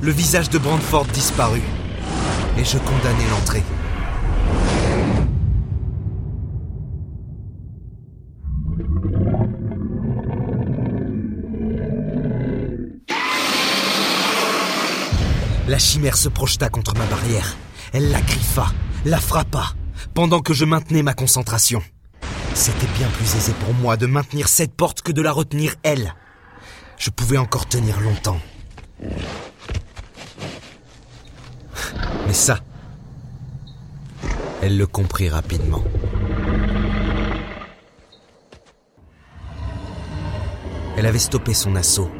Le 0.00 0.10
visage 0.10 0.48
de 0.48 0.56
Brandford 0.56 1.04
disparut. 1.12 1.62
Et 2.56 2.64
je 2.64 2.78
condamnais 2.78 3.28
l'entrée. 3.30 3.62
La 15.68 15.78
chimère 15.78 16.16
se 16.16 16.30
projeta 16.30 16.70
contre 16.70 16.94
ma 16.96 17.04
barrière. 17.04 17.58
Elle 17.92 18.10
la 18.10 18.22
griffa, 18.22 18.72
la 19.04 19.18
frappa, 19.18 19.74
pendant 20.18 20.40
que 20.40 20.52
je 20.52 20.64
maintenais 20.64 21.04
ma 21.04 21.14
concentration. 21.14 21.80
C'était 22.52 22.88
bien 22.98 23.06
plus 23.06 23.36
aisé 23.36 23.52
pour 23.64 23.72
moi 23.72 23.96
de 23.96 24.06
maintenir 24.06 24.48
cette 24.48 24.74
porte 24.74 25.00
que 25.00 25.12
de 25.12 25.22
la 25.22 25.30
retenir 25.30 25.76
elle. 25.84 26.12
Je 26.96 27.10
pouvais 27.10 27.38
encore 27.38 27.68
tenir 27.68 28.00
longtemps. 28.00 28.40
Mais 32.26 32.32
ça, 32.32 32.58
elle 34.60 34.76
le 34.76 34.88
comprit 34.88 35.28
rapidement. 35.28 35.84
Elle 40.96 41.06
avait 41.06 41.20
stoppé 41.20 41.54
son 41.54 41.76
assaut 41.76 42.10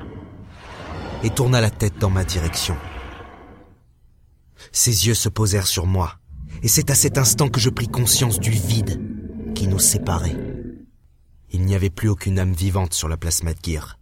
et 1.25 1.31
tourna 1.31 1.61
la 1.61 1.71
tête 1.71 1.99
dans 1.99 2.11
ma 2.11 2.23
direction. 2.23 2.77
Ses 4.71 5.09
yeux 5.09 5.15
se 5.15 5.29
posèrent 5.29 5.67
sur 5.67 5.87
moi, 5.87 6.18
et 6.63 6.69
c'est 6.69 6.91
à 6.91 6.95
cet 6.95 7.19
instant 7.19 7.49
que 7.49 7.61
je 7.61 7.71
pris 7.71 7.89
conscience 7.89 8.41
du 8.41 8.51
vide 8.51 9.01
qui 9.55 9.69
nous 9.69 9.79
séparait. 9.79 10.37
Il 11.51 11.65
n'y 11.65 11.75
avait 11.75 11.91
plus 11.91 12.09
aucune 12.09 12.39
âme 12.39 12.53
vivante 12.53 12.95
sur 12.95 13.09
la 13.09 13.17
place 13.17 13.43
Madgear. 13.43 13.99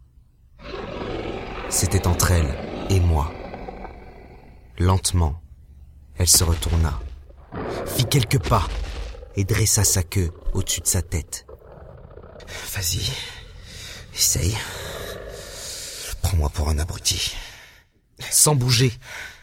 C'était 1.68 2.06
entre 2.06 2.32
elle 2.32 2.54
et 2.90 3.00
moi. 3.00 3.32
Lentement, 4.78 5.40
elle 6.16 6.28
se 6.28 6.44
retourna, 6.44 7.00
fit 7.86 8.06
quelques 8.06 8.38
pas 8.38 8.68
et 9.36 9.44
dressa 9.44 9.84
sa 9.84 10.02
queue 10.02 10.30
au-dessus 10.54 10.80
de 10.80 10.86
sa 10.86 11.02
tête. 11.02 11.46
Vas-y. 12.74 13.10
Essaye. 14.14 14.56
Prends-moi 16.22 16.48
pour 16.50 16.68
un 16.68 16.78
abruti. 16.78 17.36
Sans 18.30 18.54
bouger, 18.54 18.92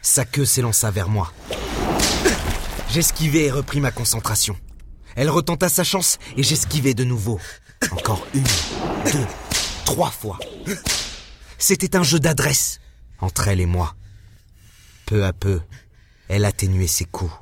sa 0.01 0.25
queue 0.25 0.45
s'élança 0.45 0.91
vers 0.91 1.09
moi. 1.09 1.31
J'esquivai 2.93 3.45
et 3.45 3.51
repris 3.51 3.81
ma 3.81 3.89
concentration. 3.89 4.55
Elle 5.15 5.31
retenta 5.31 5.67
sa 5.67 5.83
chance 5.83 6.19
et 6.37 6.43
j'esquivai 6.43 6.93
de 6.93 7.03
nouveau. 7.03 7.39
Encore 7.89 8.23
une, 8.35 8.43
deux, 9.11 9.25
trois 9.83 10.11
fois. 10.11 10.37
C'était 11.57 11.95
un 11.95 12.03
jeu 12.03 12.19
d'adresse 12.19 12.79
entre 13.17 13.47
elle 13.47 13.61
et 13.61 13.65
moi. 13.65 13.95
Peu 15.07 15.25
à 15.25 15.33
peu, 15.33 15.59
elle 16.27 16.45
atténuait 16.45 16.85
ses 16.85 17.05
coups. 17.05 17.33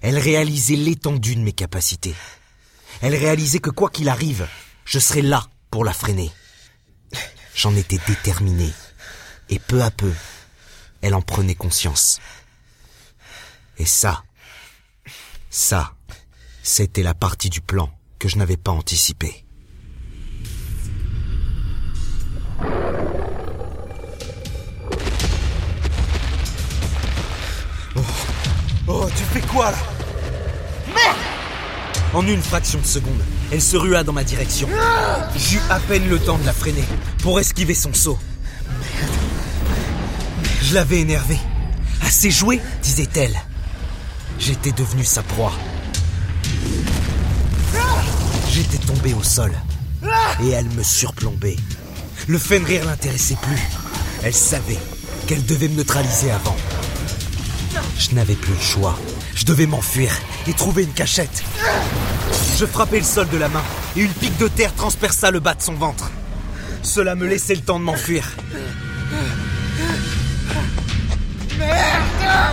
Elle 0.00 0.16
réalisait 0.16 0.76
l'étendue 0.76 1.36
de 1.36 1.42
mes 1.42 1.52
capacités. 1.52 2.14
Elle 3.02 3.14
réalisait 3.14 3.58
que 3.58 3.68
quoi 3.68 3.90
qu'il 3.90 4.08
arrive, 4.08 4.48
je 4.86 4.98
serais 4.98 5.20
là 5.20 5.46
pour 5.70 5.84
la 5.84 5.92
freiner. 5.92 6.30
J'en 7.54 7.76
étais 7.76 8.00
déterminé. 8.06 8.72
Et 9.50 9.58
peu 9.58 9.82
à 9.82 9.90
peu, 9.90 10.14
elle 11.02 11.14
en 11.14 11.20
prenait 11.20 11.54
conscience. 11.54 12.18
Et 13.76 13.84
ça, 13.84 14.24
ça, 15.50 15.94
c'était 16.62 17.02
la 17.02 17.12
partie 17.12 17.50
du 17.50 17.60
plan 17.60 17.90
que 18.18 18.28
je 18.28 18.38
n'avais 18.38 18.56
pas 18.56 18.70
anticipée. 18.70 19.44
Oh, 28.86 29.06
tu 29.16 29.22
fais 29.24 29.40
quoi 29.42 29.70
là? 29.70 29.78
En 32.12 32.26
une 32.26 32.42
fraction 32.42 32.80
de 32.80 32.86
seconde, 32.86 33.20
elle 33.52 33.62
se 33.62 33.76
rua 33.76 34.02
dans 34.02 34.12
ma 34.12 34.24
direction. 34.24 34.68
J'eus 35.36 35.60
à 35.70 35.78
peine 35.78 36.08
le 36.08 36.18
temps 36.18 36.38
de 36.38 36.46
la 36.46 36.52
freiner 36.52 36.84
pour 37.22 37.38
esquiver 37.38 37.74
son 37.74 37.94
saut. 37.94 38.18
Je 40.62 40.74
l'avais 40.74 41.00
énervée. 41.00 41.38
Assez 42.02 42.30
joué, 42.32 42.60
disait-elle. 42.82 43.40
J'étais 44.40 44.72
devenu 44.72 45.04
sa 45.04 45.22
proie. 45.22 45.52
J'étais 48.50 48.78
tombé 48.78 49.12
au 49.12 49.22
sol. 49.22 49.52
Et 50.42 50.48
elle 50.48 50.68
me 50.70 50.82
surplombait. 50.82 51.56
Le 52.26 52.38
Fenrir 52.38 52.86
l'intéressait 52.86 53.36
plus. 53.42 53.60
Elle 54.22 54.34
savait 54.34 54.78
qu'elle 55.26 55.44
devait 55.44 55.68
me 55.68 55.76
neutraliser 55.76 56.30
avant. 56.30 56.56
Je 57.98 58.14
n'avais 58.14 58.34
plus 58.34 58.54
le 58.54 58.60
choix. 58.60 58.98
Je 59.34 59.44
devais 59.44 59.66
m'enfuir 59.66 60.10
et 60.48 60.54
trouver 60.54 60.84
une 60.84 60.92
cachette. 60.94 61.44
Je 62.58 62.64
frappai 62.64 62.98
le 62.98 63.04
sol 63.04 63.28
de 63.28 63.36
la 63.36 63.50
main 63.50 63.62
et 63.94 64.00
une 64.00 64.12
pique 64.12 64.38
de 64.38 64.48
terre 64.48 64.74
transperça 64.74 65.30
le 65.30 65.40
bas 65.40 65.54
de 65.54 65.60
son 65.60 65.74
ventre. 65.74 66.10
Cela 66.82 67.14
me 67.14 67.26
laissait 67.26 67.54
le 67.54 67.60
temps 67.60 67.78
de 67.78 67.84
m'enfuir. 67.84 68.24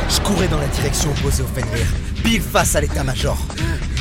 Je 0.10 0.22
courais 0.22 0.48
dans 0.48 0.60
la 0.60 0.67
direction 0.67 1.12
opposée 1.12 1.43
au 1.43 1.48
Fenrir, 1.48 1.86
pile 2.24 2.41
face 2.41 2.76
à 2.76 2.82
l'état-major. 2.82 3.38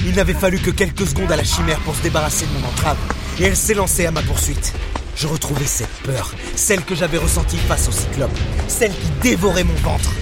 Il 0.05 0.15
n'avait 0.15 0.35
fallu 0.35 0.59
que 0.59 0.71
quelques 0.71 1.07
secondes 1.07 1.33
à 1.33 1.37
la 1.37 1.45
chimère 1.45 1.81
pour 1.81 1.97
se 1.97 2.03
débarrasser 2.03 2.47
de 2.47 2.53
mon 2.53 2.67
entrave, 2.67 2.97
et 3.41 3.45
elle 3.45 3.57
s'est 3.57 3.75
lancée 3.75 4.07
à 4.07 4.11
ma 4.11 4.23
poursuite. 4.23 4.73
Je 5.17 5.27
retrouvais 5.27 5.67
cette 5.67 5.93
peur, 6.05 6.33
celle 6.55 6.83
que 6.83 6.95
j'avais 6.95 7.19
ressentie 7.19 7.57
face 7.57 7.89
au 7.89 7.93
cyclope, 7.93 8.37
celle 8.69 8.93
qui 8.93 9.11
dévorait 9.23 9.65
mon 9.65 9.75
ventre. 9.75 10.13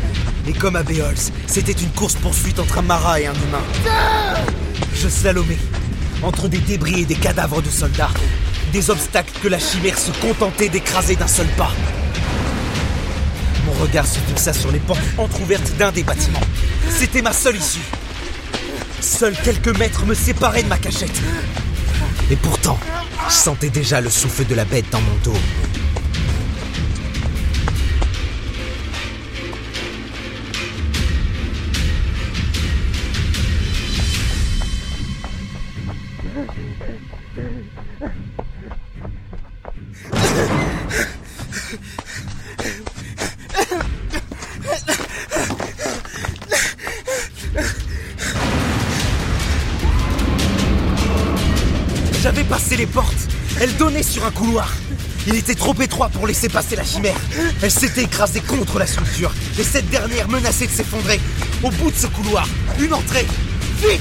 Et 0.47 0.53
comme 0.53 0.77
à 0.77 0.83
Beholz, 0.83 1.33
c'était 1.47 1.73
une 1.73 1.91
course-poursuite 1.91 2.61
entre 2.61 2.79
un 2.79 2.83
marat 2.83 3.21
et 3.21 3.27
un 3.27 3.35
humain. 3.35 3.65
Je 4.95 5.09
slalomais, 5.09 5.59
entre 6.23 6.49
des 6.49 6.59
débris 6.59 7.03
et 7.03 7.07
des 7.07 7.15
cadavres 7.15 7.61
de 7.61 7.71
soldats, 7.71 8.11
des 8.73 8.91
obstacles 8.91 9.39
que 9.43 9.49
la 9.49 9.59
chimère 9.59 9.99
se 9.99 10.13
contentait 10.13 10.69
d'écraser 10.69 11.17
d'un 11.17 11.27
seul 11.27 11.47
pas. 11.57 11.73
Mon 13.75 13.83
regard 13.83 14.07
se 14.07 14.19
fixa 14.21 14.53
sur 14.53 14.71
les 14.71 14.79
portes 14.79 15.01
entrouvertes 15.19 15.77
d'un 15.79 15.93
des 15.93 16.03
bâtiments. 16.03 16.41
C'était 16.91 17.23
ma 17.23 17.33
seule 17.33 17.57
issue. 17.57 17.81
Seuls 19.01 19.37
quelques 19.45 19.77
mètres 19.79 20.07
me 20.07 20.15
séparaient 20.15 20.63
de 20.63 20.69
ma 20.69 20.79
cachette. 20.79 21.21
Et 22.31 22.37
pourtant, 22.37 22.79
je 23.29 23.35
sentais 23.35 23.71
déjà 23.71 24.01
le 24.01 24.11
souffle 24.11 24.47
de 24.47 24.55
la 24.55 24.65
bête 24.65 24.87
dans 24.91 25.01
mon 25.01 25.15
dos. 25.25 25.39
Passé 52.55 52.77
les 52.77 52.87
portes. 52.87 53.27
Elles 53.61 53.77
donnaient 53.79 54.05
sur 54.05 54.25
un 54.25 54.31
couloir. 54.31 54.73
Il 55.27 55.35
était 55.35 55.57
trop 55.57 55.75
étroit 55.81 56.09
pour 56.09 56.25
laisser 56.25 56.49
passer 56.49 56.77
la 56.77 56.85
chimère. 56.85 57.17
Elle 57.61 57.71
s'était 57.73 58.05
écrasée 58.05 58.39
contre 58.43 58.79
la 58.79 58.87
structure. 58.87 59.35
Et 59.59 59.65
cette 59.65 59.91
dernière 59.91 60.29
menaçait 60.29 60.69
de 60.69 60.71
s'effondrer. 60.71 61.19
Au 61.65 61.71
bout 61.71 61.91
de 61.91 61.97
ce 61.97 62.07
couloir, 62.07 62.47
une 62.79 62.95
entrée. 62.95 63.27
Vite 63.81 64.01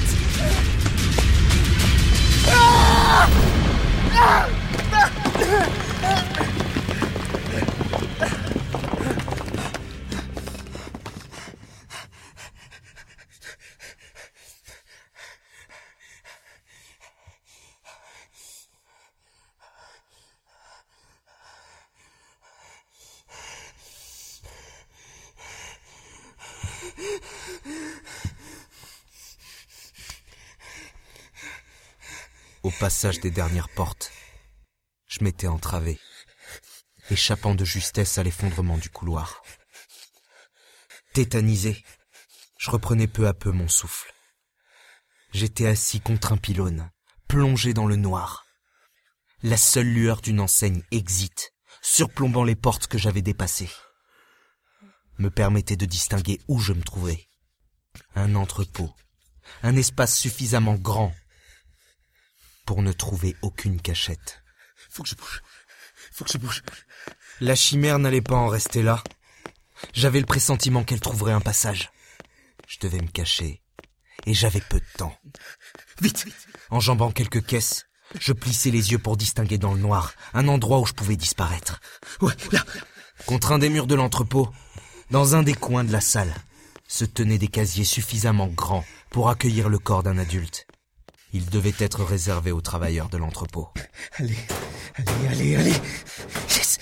passage 32.84 33.22
des 33.22 33.32
dernières 33.32 33.70
portes, 33.70 34.12
je 35.08 35.24
m'étais 35.24 35.48
entravé, 35.48 36.02
échappant 37.12 37.56
de 37.56 37.64
justesse 37.64 38.18
à 38.18 38.24
l'effondrement 38.24 38.78
du 38.78 38.90
couloir. 38.90 39.42
Tétanisé, 41.14 41.82
je 42.58 42.70
reprenais 42.70 43.08
peu 43.08 43.26
à 43.26 43.34
peu 43.34 43.52
mon 43.52 43.70
souffle. 43.70 44.14
J'étais 45.32 45.66
assis 45.66 46.02
contre 46.02 46.34
un 46.34 46.38
pylône, 46.38 46.92
plongé 47.30 47.74
dans 47.74 47.88
le 47.88 47.96
noir. 47.96 48.46
La 49.44 49.56
seule 49.56 49.88
lueur 49.88 50.20
d'une 50.20 50.42
enseigne 50.42 50.84
exit, 50.92 51.54
surplombant 51.82 52.44
les 52.44 52.58
portes 52.58 52.88
que 52.88 52.98
j'avais 52.98 53.22
dépassées, 53.22 53.72
me 55.20 55.30
permettait 55.30 55.78
de 55.78 55.86
distinguer 55.86 56.42
où 56.50 56.60
je 56.60 56.74
me 56.74 56.84
trouvais. 56.84 57.30
Un 58.14 58.36
entrepôt, 58.36 58.94
un 59.62 59.78
espace 59.78 60.18
suffisamment 60.18 60.76
grand 60.76 61.14
pour 62.66 62.82
ne 62.82 62.92
trouver 62.92 63.36
aucune 63.42 63.82
cachette. 63.82 64.44
Faut 64.90 65.04
que 65.04 65.10
je 65.10 65.16
bouge. 65.16 65.42
Faut 66.12 66.26
que 66.26 66.32
je 66.32 66.38
bouge. 66.38 66.64
La 67.40 67.56
chimère 67.56 68.00
n'allait 68.00 68.22
pas 68.22 68.36
en 68.36 68.48
rester 68.48 68.84
là. 68.84 69.04
J'avais 69.94 70.20
le 70.20 70.26
pressentiment 70.26 70.84
qu'elle 70.84 71.00
trouverait 71.00 71.34
un 71.34 71.42
passage. 71.42 71.92
Je 72.68 72.80
devais 72.80 73.02
me 73.02 73.08
cacher, 73.08 73.62
et 74.26 74.34
j'avais 74.34 74.62
peu 74.62 74.80
de 74.80 74.98
temps. 74.98 75.18
Vite 76.02 76.26
Enjambant 76.70 77.12
quelques 77.12 77.46
caisses, 77.46 77.86
je 78.20 78.34
plissais 78.34 78.72
les 78.72 78.92
yeux 78.92 79.00
pour 79.00 79.18
distinguer 79.18 79.58
dans 79.58 79.74
le 79.74 79.80
noir 79.80 80.14
un 80.34 80.48
endroit 80.48 80.80
où 80.80 80.86
je 80.86 80.94
pouvais 80.94 81.16
disparaître. 81.16 81.80
Ouais, 82.22 82.34
là 82.52 82.64
Contre 83.26 83.52
un 83.52 83.60
des 83.60 83.70
murs 83.70 83.88
de 83.88 83.96
l'entrepôt, 83.96 84.50
dans 85.12 85.36
un 85.36 85.44
des 85.44 85.54
coins 85.54 85.84
de 85.84 85.92
la 85.92 86.02
salle, 86.02 86.34
se 86.88 87.06
tenaient 87.06 87.38
des 87.38 87.48
casiers 87.48 87.84
suffisamment 87.84 88.48
grands 88.48 88.86
pour 89.10 89.30
accueillir 89.30 89.70
le 89.70 89.80
corps 89.80 90.04
d'un 90.04 90.18
adulte. 90.18 90.68
Il 91.34 91.50
devait 91.50 91.74
être 91.80 92.04
réservé 92.04 92.52
aux 92.52 92.62
travailleurs 92.62 93.10
de 93.10 93.18
l'entrepôt. 93.18 93.70
Allez, 94.18 94.38
allez, 94.96 95.28
allez, 95.28 95.56
allez 95.56 95.74
Yes 96.50 96.78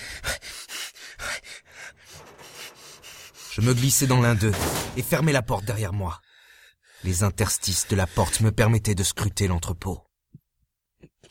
Je 3.52 3.60
me 3.62 3.72
glissai 3.72 4.06
dans 4.06 4.20
l'un 4.20 4.34
d'eux 4.34 4.52
et 4.96 5.02
fermai 5.02 5.32
la 5.32 5.42
porte 5.42 5.64
derrière 5.64 5.94
moi. 5.94 6.20
Les 7.02 7.22
interstices 7.22 7.88
de 7.88 7.96
la 7.96 8.06
porte 8.06 8.40
me 8.40 8.52
permettaient 8.52 8.94
de 8.94 9.02
scruter 9.02 9.48
l'entrepôt. 9.48 10.02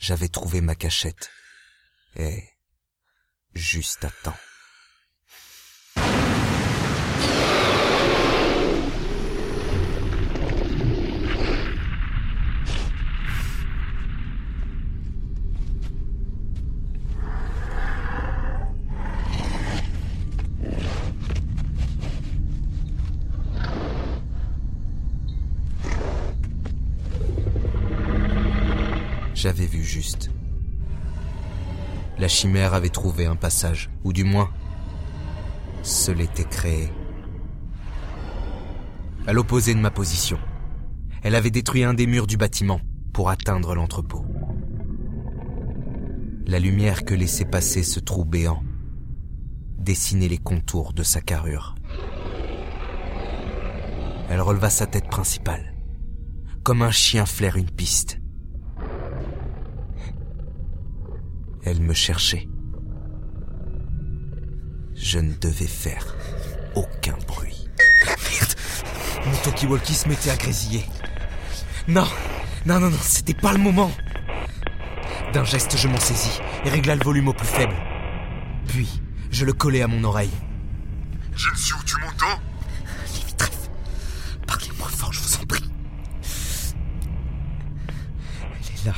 J'avais 0.00 0.28
trouvé 0.28 0.60
ma 0.60 0.74
cachette. 0.74 1.30
Et 2.16 2.42
juste 3.54 4.04
à 4.04 4.10
temps. 4.10 4.36
J'avais 29.42 29.66
vu 29.66 29.81
La 32.18 32.28
chimère 32.28 32.74
avait 32.74 32.88
trouvé 32.88 33.26
un 33.26 33.36
passage, 33.36 33.90
ou 34.04 34.12
du 34.12 34.24
moins, 34.24 34.50
se 35.82 36.10
l'était 36.12 36.44
créé. 36.44 36.90
À 39.26 39.32
l'opposé 39.32 39.74
de 39.74 39.80
ma 39.80 39.90
position, 39.90 40.38
elle 41.22 41.34
avait 41.34 41.50
détruit 41.50 41.84
un 41.84 41.94
des 41.94 42.06
murs 42.06 42.26
du 42.26 42.36
bâtiment 42.36 42.80
pour 43.12 43.28
atteindre 43.28 43.74
l'entrepôt. 43.74 44.24
La 46.46 46.58
lumière 46.58 47.04
que 47.04 47.14
laissait 47.14 47.44
passer 47.44 47.82
ce 47.82 48.00
trou 48.00 48.24
béant 48.24 48.62
dessinait 49.78 50.28
les 50.28 50.38
contours 50.38 50.92
de 50.92 51.02
sa 51.02 51.20
carrure. 51.20 51.74
Elle 54.30 54.40
releva 54.40 54.70
sa 54.70 54.86
tête 54.86 55.08
principale, 55.08 55.74
comme 56.62 56.82
un 56.82 56.90
chien 56.90 57.26
flaire 57.26 57.56
une 57.56 57.70
piste. 57.70 58.21
Elle 61.64 61.80
me 61.80 61.94
cherchait. 61.94 62.48
Je 64.94 65.18
ne 65.18 65.32
devais 65.34 65.66
faire 65.66 66.16
aucun 66.74 67.16
bruit. 67.26 67.68
Merde 68.06 68.54
Mon 69.26 69.36
talkie-walkie 69.38 69.94
se 69.94 70.08
mettait 70.08 70.30
à 70.30 70.36
grésiller. 70.36 70.84
Non 71.88 72.06
Non, 72.66 72.80
non, 72.80 72.90
non, 72.90 72.98
c'était 73.00 73.34
pas 73.34 73.52
le 73.52 73.58
moment 73.58 73.90
D'un 75.32 75.44
geste, 75.44 75.76
je 75.76 75.88
m'en 75.88 75.98
saisis 75.98 76.40
et 76.64 76.70
régla 76.70 76.94
le 76.96 77.04
volume 77.04 77.28
au 77.28 77.32
plus 77.32 77.46
faible. 77.46 77.74
Puis, 78.68 78.88
je 79.30 79.44
le 79.44 79.52
collai 79.52 79.82
à 79.82 79.88
mon 79.88 80.02
oreille. 80.04 80.30
Gensio, 81.34 81.76
tu 81.84 81.96
m'entends 82.00 82.40
Livitref, 83.14 83.70
parlez 84.46 84.68
moins 84.78 84.88
fort, 84.88 85.12
je 85.12 85.20
vous 85.20 85.36
en 85.36 85.46
prie. 85.46 85.64
Elle 88.60 88.80
est 88.80 88.84
là, 88.86 88.94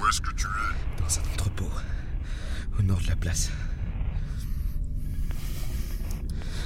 Où 0.00 0.06
est-ce 0.06 0.20
que 0.20 0.32
tu 0.34 0.46
es 0.46 1.00
dans 1.02 1.18
un 1.18 1.32
entrepôt, 1.32 1.70
au 2.78 2.82
nord 2.82 3.00
de 3.00 3.08
la 3.08 3.16
place. 3.16 3.50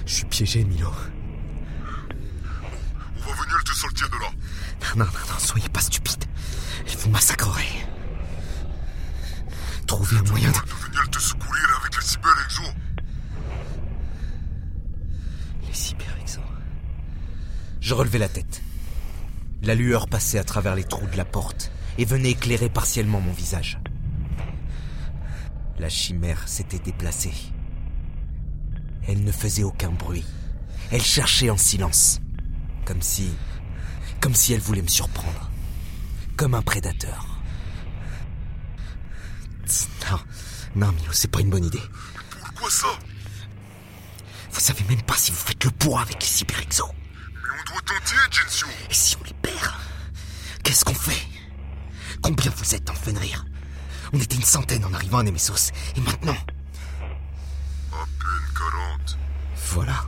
Je 0.05 0.15
suis 0.15 0.27
piégé, 0.27 0.65
Milo. 0.65 0.93
Non, 4.97 5.05
non, 5.05 5.05
non, 5.05 5.21
non, 5.31 5.39
soyez 5.39 5.69
pas 5.69 5.81
stupide. 5.81 6.25
Elle 6.87 6.97
vous 6.97 7.11
massacrerait. 7.11 7.87
Trouvez 9.87 10.17
un 10.17 10.23
moyen 10.23 10.51
de... 10.51 10.55
De 10.55 10.87
venir 10.87 11.11
te 11.11 11.19
secourir 11.19 11.81
avec 11.81 11.97
les 11.97 12.03
cyber-exos. 12.03 12.75
Les 15.67 15.75
cyber-exos. 15.75 16.41
Je 17.87 17.95
relevai 17.95 18.19
la 18.19 18.29
tête. 18.29 18.63
La 19.63 19.77
lueur 19.77 20.09
passait 20.09 20.41
à 20.41 20.43
travers 20.43 20.75
les 20.75 20.83
trous 20.83 21.07
de 21.07 21.17
la 21.17 21.25
porte 21.25 21.71
et 21.99 22.05
venait 22.05 22.33
éclairer 22.33 22.69
partiellement 22.69 23.21
mon 23.21 23.33
visage. 23.33 23.79
La 25.79 25.89
chimère 25.89 26.49
s'était 26.49 26.81
déplacée. 26.81 27.31
Elle 29.07 29.23
ne 29.23 29.31
faisait 29.31 29.63
aucun 29.63 29.91
bruit. 29.91 30.25
Elle 30.91 31.01
cherchait 31.01 31.49
en 31.49 31.57
silence. 31.57 32.21
Comme 32.85 33.03
si... 33.03 33.31
Comme 34.21 34.35
si 34.35 34.53
elle 34.53 34.59
voulait 34.59 34.83
me 34.83 34.89
surprendre. 34.89 35.49
Comme 36.37 36.55
un 36.55 36.63
prédateur. 36.63 37.25
Non, 40.11 40.19
non, 40.75 40.93
Milo, 40.93 41.13
c'est 41.13 41.31
pas 41.31 41.41
une 41.41 41.51
bonne 41.51 41.67
idée. 41.67 41.83
Pourquoi 42.31 42.69
ça? 42.69 42.89
Vous 44.51 44.59
savez 44.59 44.83
même 44.89 45.03
pas 45.03 45.17
si 45.17 45.31
vous 45.31 45.37
faites 45.37 45.63
le 45.65 45.71
poids 45.71 46.01
avec 46.01 46.21
les 46.21 46.27
cyber-exos. 46.27 46.91
On 47.59 47.73
doit 47.73 47.81
tenter, 47.83 48.17
Gensio. 48.31 48.67
Et 48.91 48.95
si 48.95 49.17
on 49.17 49.25
les 49.25 49.35
perd 49.35 49.73
Qu'est-ce 50.63 50.85
qu'on 50.85 50.95
fait? 50.95 51.27
Combien 52.23 52.51
vous 52.51 52.75
êtes 52.75 52.85
dans 52.85 52.95
Fenrir 52.95 53.45
On 54.13 54.21
était 54.21 54.37
une 54.37 54.43
centaine 54.43 54.85
en 54.85 54.93
arrivant 54.93 55.19
à 55.19 55.23
Nemesos. 55.23 55.73
Et 55.97 56.01
maintenant? 56.01 56.37
À 57.93 58.05
peine 58.19 58.55
40. 58.99 59.19
Voilà. 59.69 60.05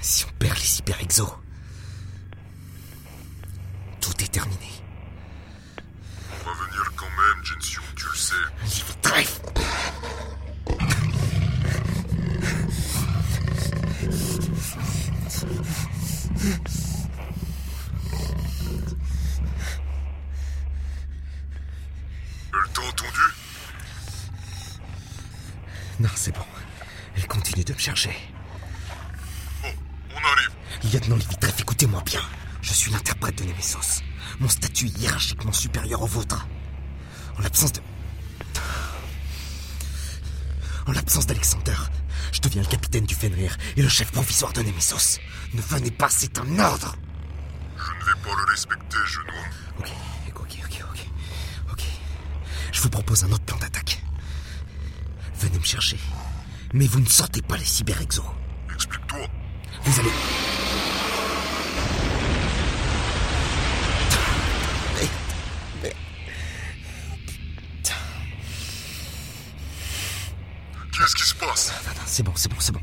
Si 0.00 0.24
on 0.24 0.32
perd 0.38 0.56
les 0.56 0.64
cyber-exos, 0.64 1.32
tout 4.00 4.22
est 4.22 4.28
terminé. 4.32 4.70
On 6.30 6.48
va 6.48 6.52
venir 6.52 6.92
quand 6.96 7.06
même, 7.06 7.44
Gensio, 7.44 7.82
tu 7.96 8.06
le 8.06 8.16
sais. 8.16 8.34
Livre 8.64 9.00
trêve 9.02 9.40
Elle 22.52 22.72
t'a 22.72 22.80
entendu 22.82 23.08
Non, 26.00 26.08
c'est 26.14 26.32
bon. 26.32 26.44
Elle 27.16 27.26
continue 27.26 27.64
de 27.64 27.72
me 27.72 27.78
chercher. 27.78 28.10
Bon, 29.62 29.68
on 30.14 30.18
arrive. 30.18 30.50
Lieutenant 30.92 31.16
Livitreff, 31.16 31.60
écoutez-moi 31.60 32.02
bien. 32.06 32.22
Je 32.62 32.72
suis 32.72 32.92
Mon 34.40 34.48
statut 34.48 34.86
est 34.86 34.98
hiérarchiquement 34.98 35.52
supérieur 35.52 36.02
au 36.02 36.06
vôtre. 36.06 36.46
En 37.38 37.42
l'absence 37.42 37.72
de... 37.72 37.80
En 40.86 40.92
l'absence 40.92 41.26
d'Alexander, 41.26 41.76
je 42.32 42.40
deviens 42.40 42.62
le 42.62 42.68
capitaine 42.68 43.04
du 43.04 43.14
Fenrir 43.14 43.56
et 43.76 43.82
le 43.82 43.88
chef 43.88 44.10
provisoire 44.12 44.52
de 44.52 44.62
Nemesos. 44.62 45.18
Ne 45.54 45.60
venez 45.60 45.90
pas, 45.90 46.08
c'est 46.08 46.38
un 46.38 46.58
ordre 46.58 46.96
Je 47.76 47.82
ne 47.82 48.04
vais 48.10 48.20
pas 48.22 48.34
le 48.36 48.50
respecter, 48.50 48.98
genou. 49.06 49.38
Ok, 49.78 49.88
ok, 50.36 50.58
ok, 50.64 50.84
ok. 50.90 51.06
Ok. 51.72 51.84
Je 52.72 52.80
vous 52.80 52.90
propose 52.90 53.24
un 53.24 53.32
autre 53.32 53.44
plan 53.44 53.56
d'attaque. 53.58 54.02
Venez 55.40 55.58
me 55.58 55.64
chercher. 55.64 55.98
Mais 56.72 56.86
vous 56.86 57.00
ne 57.00 57.06
sortez 57.06 57.42
pas 57.42 57.56
les 57.56 57.64
cyber-exos. 57.64 58.24
Explique-toi. 58.72 59.26
Vous 59.84 60.00
allez... 60.00 60.12
Qu'est-ce 71.08 71.24
qui 71.24 71.28
se 71.30 71.34
passe 71.36 71.72
non, 71.86 72.02
c'est 72.04 72.22
bon, 72.22 72.32
c'est 72.36 72.50
bon, 72.50 72.60
c'est 72.60 72.72
bon. 72.72 72.82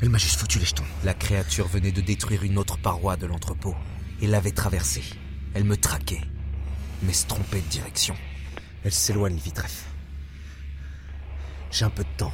Elle 0.00 0.08
m'a 0.08 0.18
juste 0.18 0.38
foutu 0.38 0.60
les 0.60 0.64
jetons. 0.64 0.84
La 1.02 1.12
créature 1.12 1.66
venait 1.66 1.90
de 1.90 2.00
détruire 2.00 2.44
une 2.44 2.56
autre 2.56 2.78
paroi 2.78 3.16
de 3.16 3.26
l'entrepôt 3.26 3.74
et 4.20 4.28
l'avait 4.28 4.52
traversée. 4.52 5.02
Elle 5.54 5.64
me 5.64 5.76
traquait, 5.76 6.20
mais 7.02 7.12
se 7.12 7.26
trompait 7.26 7.62
de 7.62 7.66
direction. 7.66 8.14
Elle 8.84 8.92
s'éloigne, 8.92 9.36
Vitref. 9.38 9.86
J'ai 11.72 11.84
un 11.84 11.90
peu 11.90 12.04
de 12.04 12.16
temps. 12.16 12.32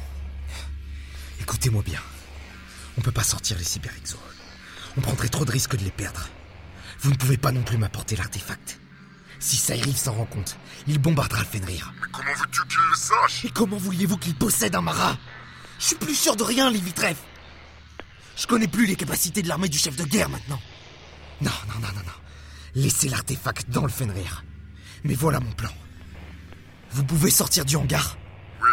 Écoutez-moi 1.39 1.81
bien. 1.81 2.01
On 2.99 3.01
peut 3.01 3.11
pas 3.11 3.23
sortir 3.23 3.57
les 3.57 3.63
cyber-exos. 3.63 4.19
On 4.95 5.01
prendrait 5.01 5.29
trop 5.29 5.45
de 5.45 5.51
risques 5.51 5.75
de 5.75 5.83
les 5.83 5.89
perdre. 5.89 6.29
Vous 6.99 7.09
ne 7.09 7.15
pouvez 7.15 7.37
pas 7.37 7.51
non 7.51 7.63
plus 7.63 7.79
m'apporter 7.79 8.15
l'artefact. 8.15 8.80
Si 9.41 9.57
Cyril 9.57 9.97
s'en 9.97 10.13
rend 10.13 10.25
compte, 10.25 10.55
il 10.87 10.99
bombardera 10.99 11.41
le 11.41 11.47
Fenrir. 11.47 11.91
Mais 11.99 12.07
comment 12.11 12.33
veux-tu 12.33 12.61
qu'il 12.67 12.77
le 12.91 12.95
sache 12.95 13.43
Et 13.43 13.49
comment 13.49 13.75
vouliez-vous 13.77 14.17
qu'il 14.17 14.35
possède 14.35 14.75
un 14.75 14.81
marat 14.81 15.17
Je 15.79 15.85
suis 15.87 15.95
plus 15.95 16.13
sûr 16.13 16.35
de 16.35 16.43
rien, 16.43 16.69
Livitreff. 16.69 17.17
Je 18.37 18.45
connais 18.45 18.67
plus 18.67 18.85
les 18.85 18.95
capacités 18.95 19.41
de 19.41 19.47
l'armée 19.47 19.67
du 19.67 19.79
chef 19.79 19.95
de 19.95 20.03
guerre 20.03 20.29
maintenant. 20.29 20.61
Non, 21.41 21.51
non, 21.67 21.73
non, 21.81 21.87
non, 21.87 22.03
non. 22.05 22.13
Laissez 22.75 23.09
l'artefact 23.09 23.67
dans 23.71 23.81
le 23.81 23.89
Fenrir. 23.89 24.43
Mais 25.03 25.15
voilà 25.15 25.39
mon 25.39 25.51
plan. 25.53 25.71
Vous 26.91 27.03
pouvez 27.03 27.31
sortir 27.31 27.65
du 27.65 27.75
hangar 27.75 28.17
Oui. 28.61 28.69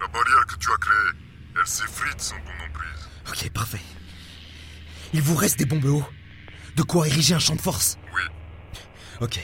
La 0.00 0.08
barrière 0.08 0.46
que 0.46 0.56
tu 0.56 0.70
as 0.72 0.76
créée, 0.78 1.20
elle 1.60 1.66
s'effrite 1.66 2.18
sans 2.20 2.36
ton 2.36 2.64
emprise. 2.66 3.08
Ok, 3.28 3.50
parfait. 3.50 3.80
Il 5.12 5.20
vous 5.20 5.36
reste 5.36 5.58
des 5.58 5.66
bombes 5.66 5.84
hauts. 5.84 6.06
De 6.76 6.82
quoi 6.82 7.06
ériger 7.06 7.34
un 7.34 7.38
champ 7.38 7.56
de 7.56 7.60
force 7.60 7.98
Oui. 8.14 8.22
Ok, 9.20 9.38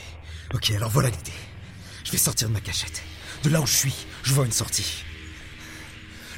ok, 0.53 0.71
alors 0.71 0.89
voilà 0.89 1.09
l'idée. 1.09 1.31
Je 2.03 2.11
vais 2.11 2.17
sortir 2.17 2.47
de 2.47 2.53
ma 2.53 2.61
cachette. 2.61 3.03
De 3.43 3.49
là 3.49 3.61
où 3.61 3.67
je 3.67 3.73
suis, 3.73 3.93
je 4.23 4.33
vois 4.33 4.45
une 4.45 4.51
sortie. 4.51 5.03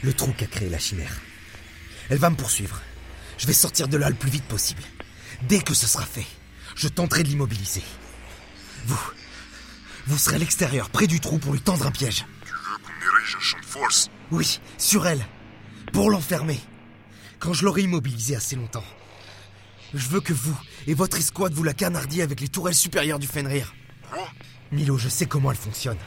Le 0.03 0.13
trou 0.13 0.33
qu'a 0.33 0.45
créé 0.45 0.67
la 0.67 0.79
chimère. 0.79 1.21
Elle 2.09 2.17
va 2.17 2.29
me 2.29 2.35
poursuivre. 2.35 2.81
Je 3.37 3.47
vais 3.47 3.53
sortir 3.53 3.87
de 3.87 3.95
là 3.95 4.09
le 4.09 4.15
plus 4.15 4.29
vite 4.29 4.43
possible. 4.43 4.83
Dès 5.43 5.61
que 5.61 5.73
ce 5.73 5.87
sera 5.87 6.05
fait, 6.05 6.25
je 6.75 6.89
tenterai 6.89 7.23
de 7.23 7.29
l'immobiliser. 7.29 7.83
Vous, 8.85 8.99
vous 10.07 10.17
serez 10.17 10.35
à 10.35 10.39
l'extérieur, 10.39 10.89
près 10.89 11.07
du 11.07 11.21
trou, 11.21 11.37
pour 11.37 11.53
lui 11.53 11.61
tendre 11.61 11.87
un 11.87 11.91
piège. 11.91 12.25
Tu 12.45 12.51
veux 12.51 12.77
qu'on 12.83 13.15
érige 13.15 13.35
un 13.37 13.39
champ 13.39 13.59
de 13.59 13.65
force 13.65 14.09
Oui, 14.31 14.59
sur 14.77 15.07
elle. 15.07 15.25
Pour 15.93 16.11
l'enfermer. 16.11 16.59
Quand 17.39 17.53
je 17.53 17.63
l'aurai 17.63 17.83
immobilisé 17.83 18.35
assez 18.35 18.57
longtemps. 18.57 18.83
Je 19.93 20.07
veux 20.09 20.21
que 20.21 20.33
vous 20.33 20.55
et 20.85 20.93
votre 20.93 21.17
escouade 21.17 21.53
vous 21.53 21.63
la 21.63 21.73
canardiez 21.73 22.21
avec 22.21 22.41
les 22.41 22.47
tourelles 22.47 22.75
supérieures 22.75 23.17
du 23.17 23.25
Fenrir. 23.25 23.73
Milo, 24.71 24.97
je 24.99 25.09
sais 25.09 25.25
comment 25.25 25.49
elle 25.49 25.57
fonctionne. 25.57 25.97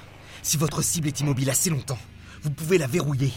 Si 0.43 0.57
votre 0.57 0.83
cible 0.83 1.09
est 1.09 1.21
immobile 1.21 1.51
assez 1.51 1.69
longtemps, 1.69 1.99
vous 2.43 2.51
pouvez 2.51 2.79
la 2.79 2.87
verrouiller. 2.87 3.33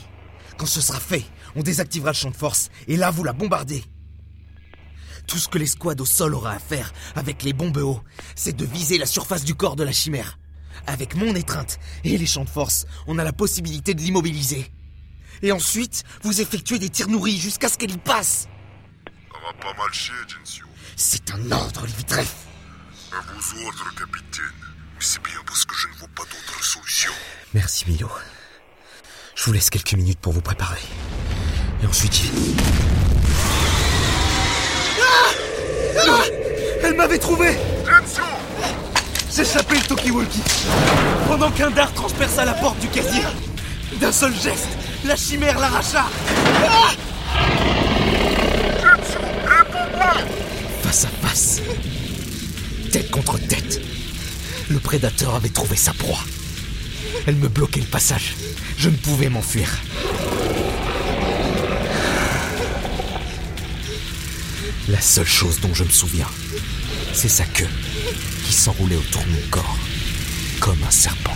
Quand 0.58 0.68
ce 0.68 0.82
sera 0.82 1.00
fait, 1.00 1.26
on 1.56 1.64
désactivera 1.64 2.12
le 2.12 2.16
champ 2.16 2.30
de 2.30 2.36
force 2.36 2.70
et 2.88 2.96
là 2.96 3.10
vous 3.10 3.24
la 3.24 3.34
bombardez. 3.34 3.84
Tout 5.28 5.40
ce 5.40 5.48
que 5.48 5.58
l'escouade 5.58 6.00
au 6.00 6.06
sol 6.06 6.36
aura 6.36 6.52
à 6.52 6.60
faire 6.60 6.94
avec 7.16 7.42
les 7.42 7.54
bombes 7.54 7.78
hauts, 7.78 8.02
c'est 8.36 8.56
de 8.56 8.66
viser 8.66 9.00
la 9.00 9.08
surface 9.08 9.44
du 9.44 9.56
corps 9.56 9.76
de 9.76 9.84
la 9.84 9.92
chimère. 9.92 10.38
Avec 10.86 11.16
mon 11.16 11.34
étreinte 11.34 11.80
et 12.04 12.18
les 12.18 12.28
champs 12.28 12.44
de 12.44 12.50
force, 12.50 12.86
on 13.08 13.18
a 13.18 13.24
la 13.24 13.34
possibilité 13.34 13.96
de 13.96 14.02
l'immobiliser. 14.02 14.72
Et 15.42 15.52
ensuite, 15.52 16.04
vous 16.22 16.40
effectuez 16.40 16.78
des 16.78 16.90
tirs 16.90 17.08
nourris 17.08 17.40
jusqu'à 17.40 17.68
ce 17.68 17.78
qu'elle 17.78 17.92
y 17.92 17.98
passe. 17.98 18.48
Pas 19.54 19.74
mal 19.78 19.94
chier, 19.94 20.14
Gensio. 20.28 20.66
C'est 20.96 21.32
un 21.32 21.52
ordre, 21.52 21.86
Livitreff. 21.86 22.34
À 23.12 23.22
vos 23.22 23.66
ordres, 23.66 23.94
capitaine. 23.96 24.46
Mais 24.96 25.02
c'est 25.02 25.22
bien 25.22 25.40
parce 25.46 25.66
que 25.66 25.76
je 25.76 25.88
ne 25.88 25.94
vois 25.94 26.08
pas 26.16 26.24
d'autre 26.24 26.64
solution. 26.64 27.12
Merci, 27.54 27.86
Milo. 27.88 28.10
Je 29.36 29.44
vous 29.44 29.54
laisse 29.54 29.70
quelques 29.70 29.94
minutes 29.94 30.20
pour 30.20 30.34
vous 30.34 30.42
préparer. 30.42 30.82
Et 31.84 31.86
ensuite, 31.86 32.14
vais. 32.16 32.64
Ah 36.08 36.24
Elle 36.84 36.96
m'avait 36.96 37.20
trouvé 37.20 37.56
Gensio 37.86 38.24
J'échappais 39.32 39.76
le 39.76 39.82
Tokiwoki 39.82 40.42
Pendant 41.28 41.52
qu'un 41.52 41.70
dard 41.70 41.94
transperça 41.94 42.46
la 42.46 42.54
porte 42.54 42.80
du 42.80 42.88
casier 42.88 43.24
D'un 44.00 44.12
seul 44.12 44.34
geste, 44.34 44.70
la 45.04 45.16
chimère 45.16 45.60
l'arracha 45.60 46.06
réponds-moi 46.26 47.05
Face 50.84 51.06
à 51.06 51.28
face, 51.28 51.62
tête 52.92 53.10
contre 53.12 53.38
tête, 53.38 53.82
le 54.70 54.80
prédateur 54.80 55.36
avait 55.36 55.50
trouvé 55.50 55.76
sa 55.76 55.94
proie. 55.94 56.24
Elle 57.28 57.36
me 57.36 57.48
bloquait 57.48 57.80
le 57.80 57.86
passage. 57.86 58.36
Je 58.78 58.90
ne 58.90 58.96
pouvais 58.96 59.30
m'enfuir. 59.30 59.70
La 64.90 65.02
seule 65.02 65.26
chose 65.26 65.60
dont 65.62 65.74
je 65.74 65.84
me 65.84 65.90
souviens, 65.90 66.28
c'est 67.14 67.30
sa 67.30 67.46
queue 67.46 67.70
qui 68.46 68.54
s'enroulait 68.54 68.98
autour 68.98 69.24
de 69.24 69.30
mon 69.30 69.48
corps, 69.50 69.78
comme 70.60 70.78
un 70.86 70.92
serpent. 70.92 71.36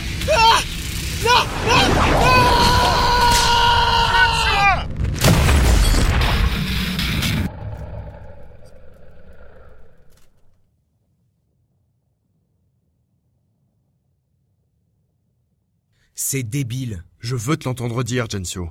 C'est 16.22 16.44
débile. 16.44 17.06
Je 17.22 17.38
veux 17.38 17.56
te 17.56 17.64
l'entendre 17.64 18.04
dire, 18.04 18.30
Gensio. 18.30 18.70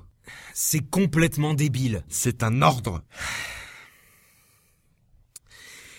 C'est 0.52 0.86
complètement 0.86 1.54
débile. 1.54 2.04
C'est 2.10 2.42
un 2.42 2.60
ordre. 2.60 3.02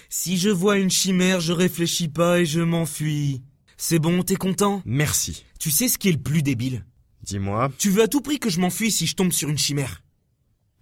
Si 0.09 0.37
je 0.37 0.49
vois 0.49 0.77
une 0.77 0.91
chimère, 0.91 1.41
je 1.41 1.51
réfléchis 1.51 2.07
pas 2.07 2.41
et 2.41 2.45
je 2.45 2.61
m'enfuis. 2.61 3.41
C'est 3.77 3.97
bon, 3.97 4.21
t'es 4.21 4.35
content? 4.35 4.83
Merci. 4.85 5.43
Tu 5.57 5.71
sais 5.71 5.87
ce 5.87 5.97
qui 5.97 6.09
est 6.09 6.11
le 6.11 6.21
plus 6.21 6.43
débile? 6.43 6.85
Dis-moi. 7.23 7.71
Tu 7.79 7.89
veux 7.89 8.03
à 8.03 8.07
tout 8.07 8.21
prix 8.21 8.37
que 8.37 8.51
je 8.51 8.59
m'enfuis 8.59 8.91
si 8.91 9.07
je 9.07 9.15
tombe 9.15 9.31
sur 9.31 9.49
une 9.49 9.57
chimère. 9.57 10.03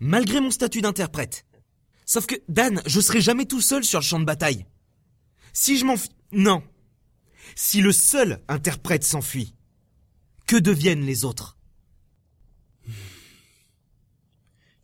Malgré 0.01 0.41
mon 0.41 0.51
statut 0.51 0.81
d'interprète. 0.81 1.45
Sauf 2.05 2.25
que, 2.25 2.35
Dan, 2.49 2.81
je 2.85 2.99
serai 2.99 3.21
jamais 3.21 3.45
tout 3.45 3.61
seul 3.61 3.85
sur 3.85 4.01
le 4.01 4.05
champ 4.05 4.19
de 4.19 4.25
bataille. 4.25 4.65
Si 5.53 5.77
je 5.77 5.85
m'enfuis... 5.85 6.09
Non. 6.33 6.61
Si 7.55 7.79
le 7.79 7.93
seul 7.93 8.43
interprète 8.49 9.05
s'enfuit, 9.05 9.53
que 10.47 10.55
deviennent 10.55 11.05
les 11.05 11.25
autres? 11.25 11.57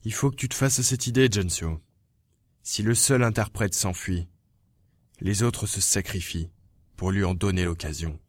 Il 0.04 0.14
faut 0.14 0.30
que 0.30 0.36
tu 0.36 0.50
te 0.50 0.56
fasses 0.56 0.80
à 0.80 0.84
cette 0.84 1.08
idée, 1.08 1.30
Gensio. 1.32 1.82
Si 2.62 2.84
le 2.84 2.94
seul 2.94 3.24
interprète 3.24 3.74
s'enfuit, 3.74 4.28
les 5.22 5.42
autres 5.42 5.66
se 5.66 5.80
sacrifient 5.80 6.52
pour 6.98 7.12
lui 7.12 7.24
en 7.24 7.34
donner 7.34 7.64
l'occasion. 7.64 8.20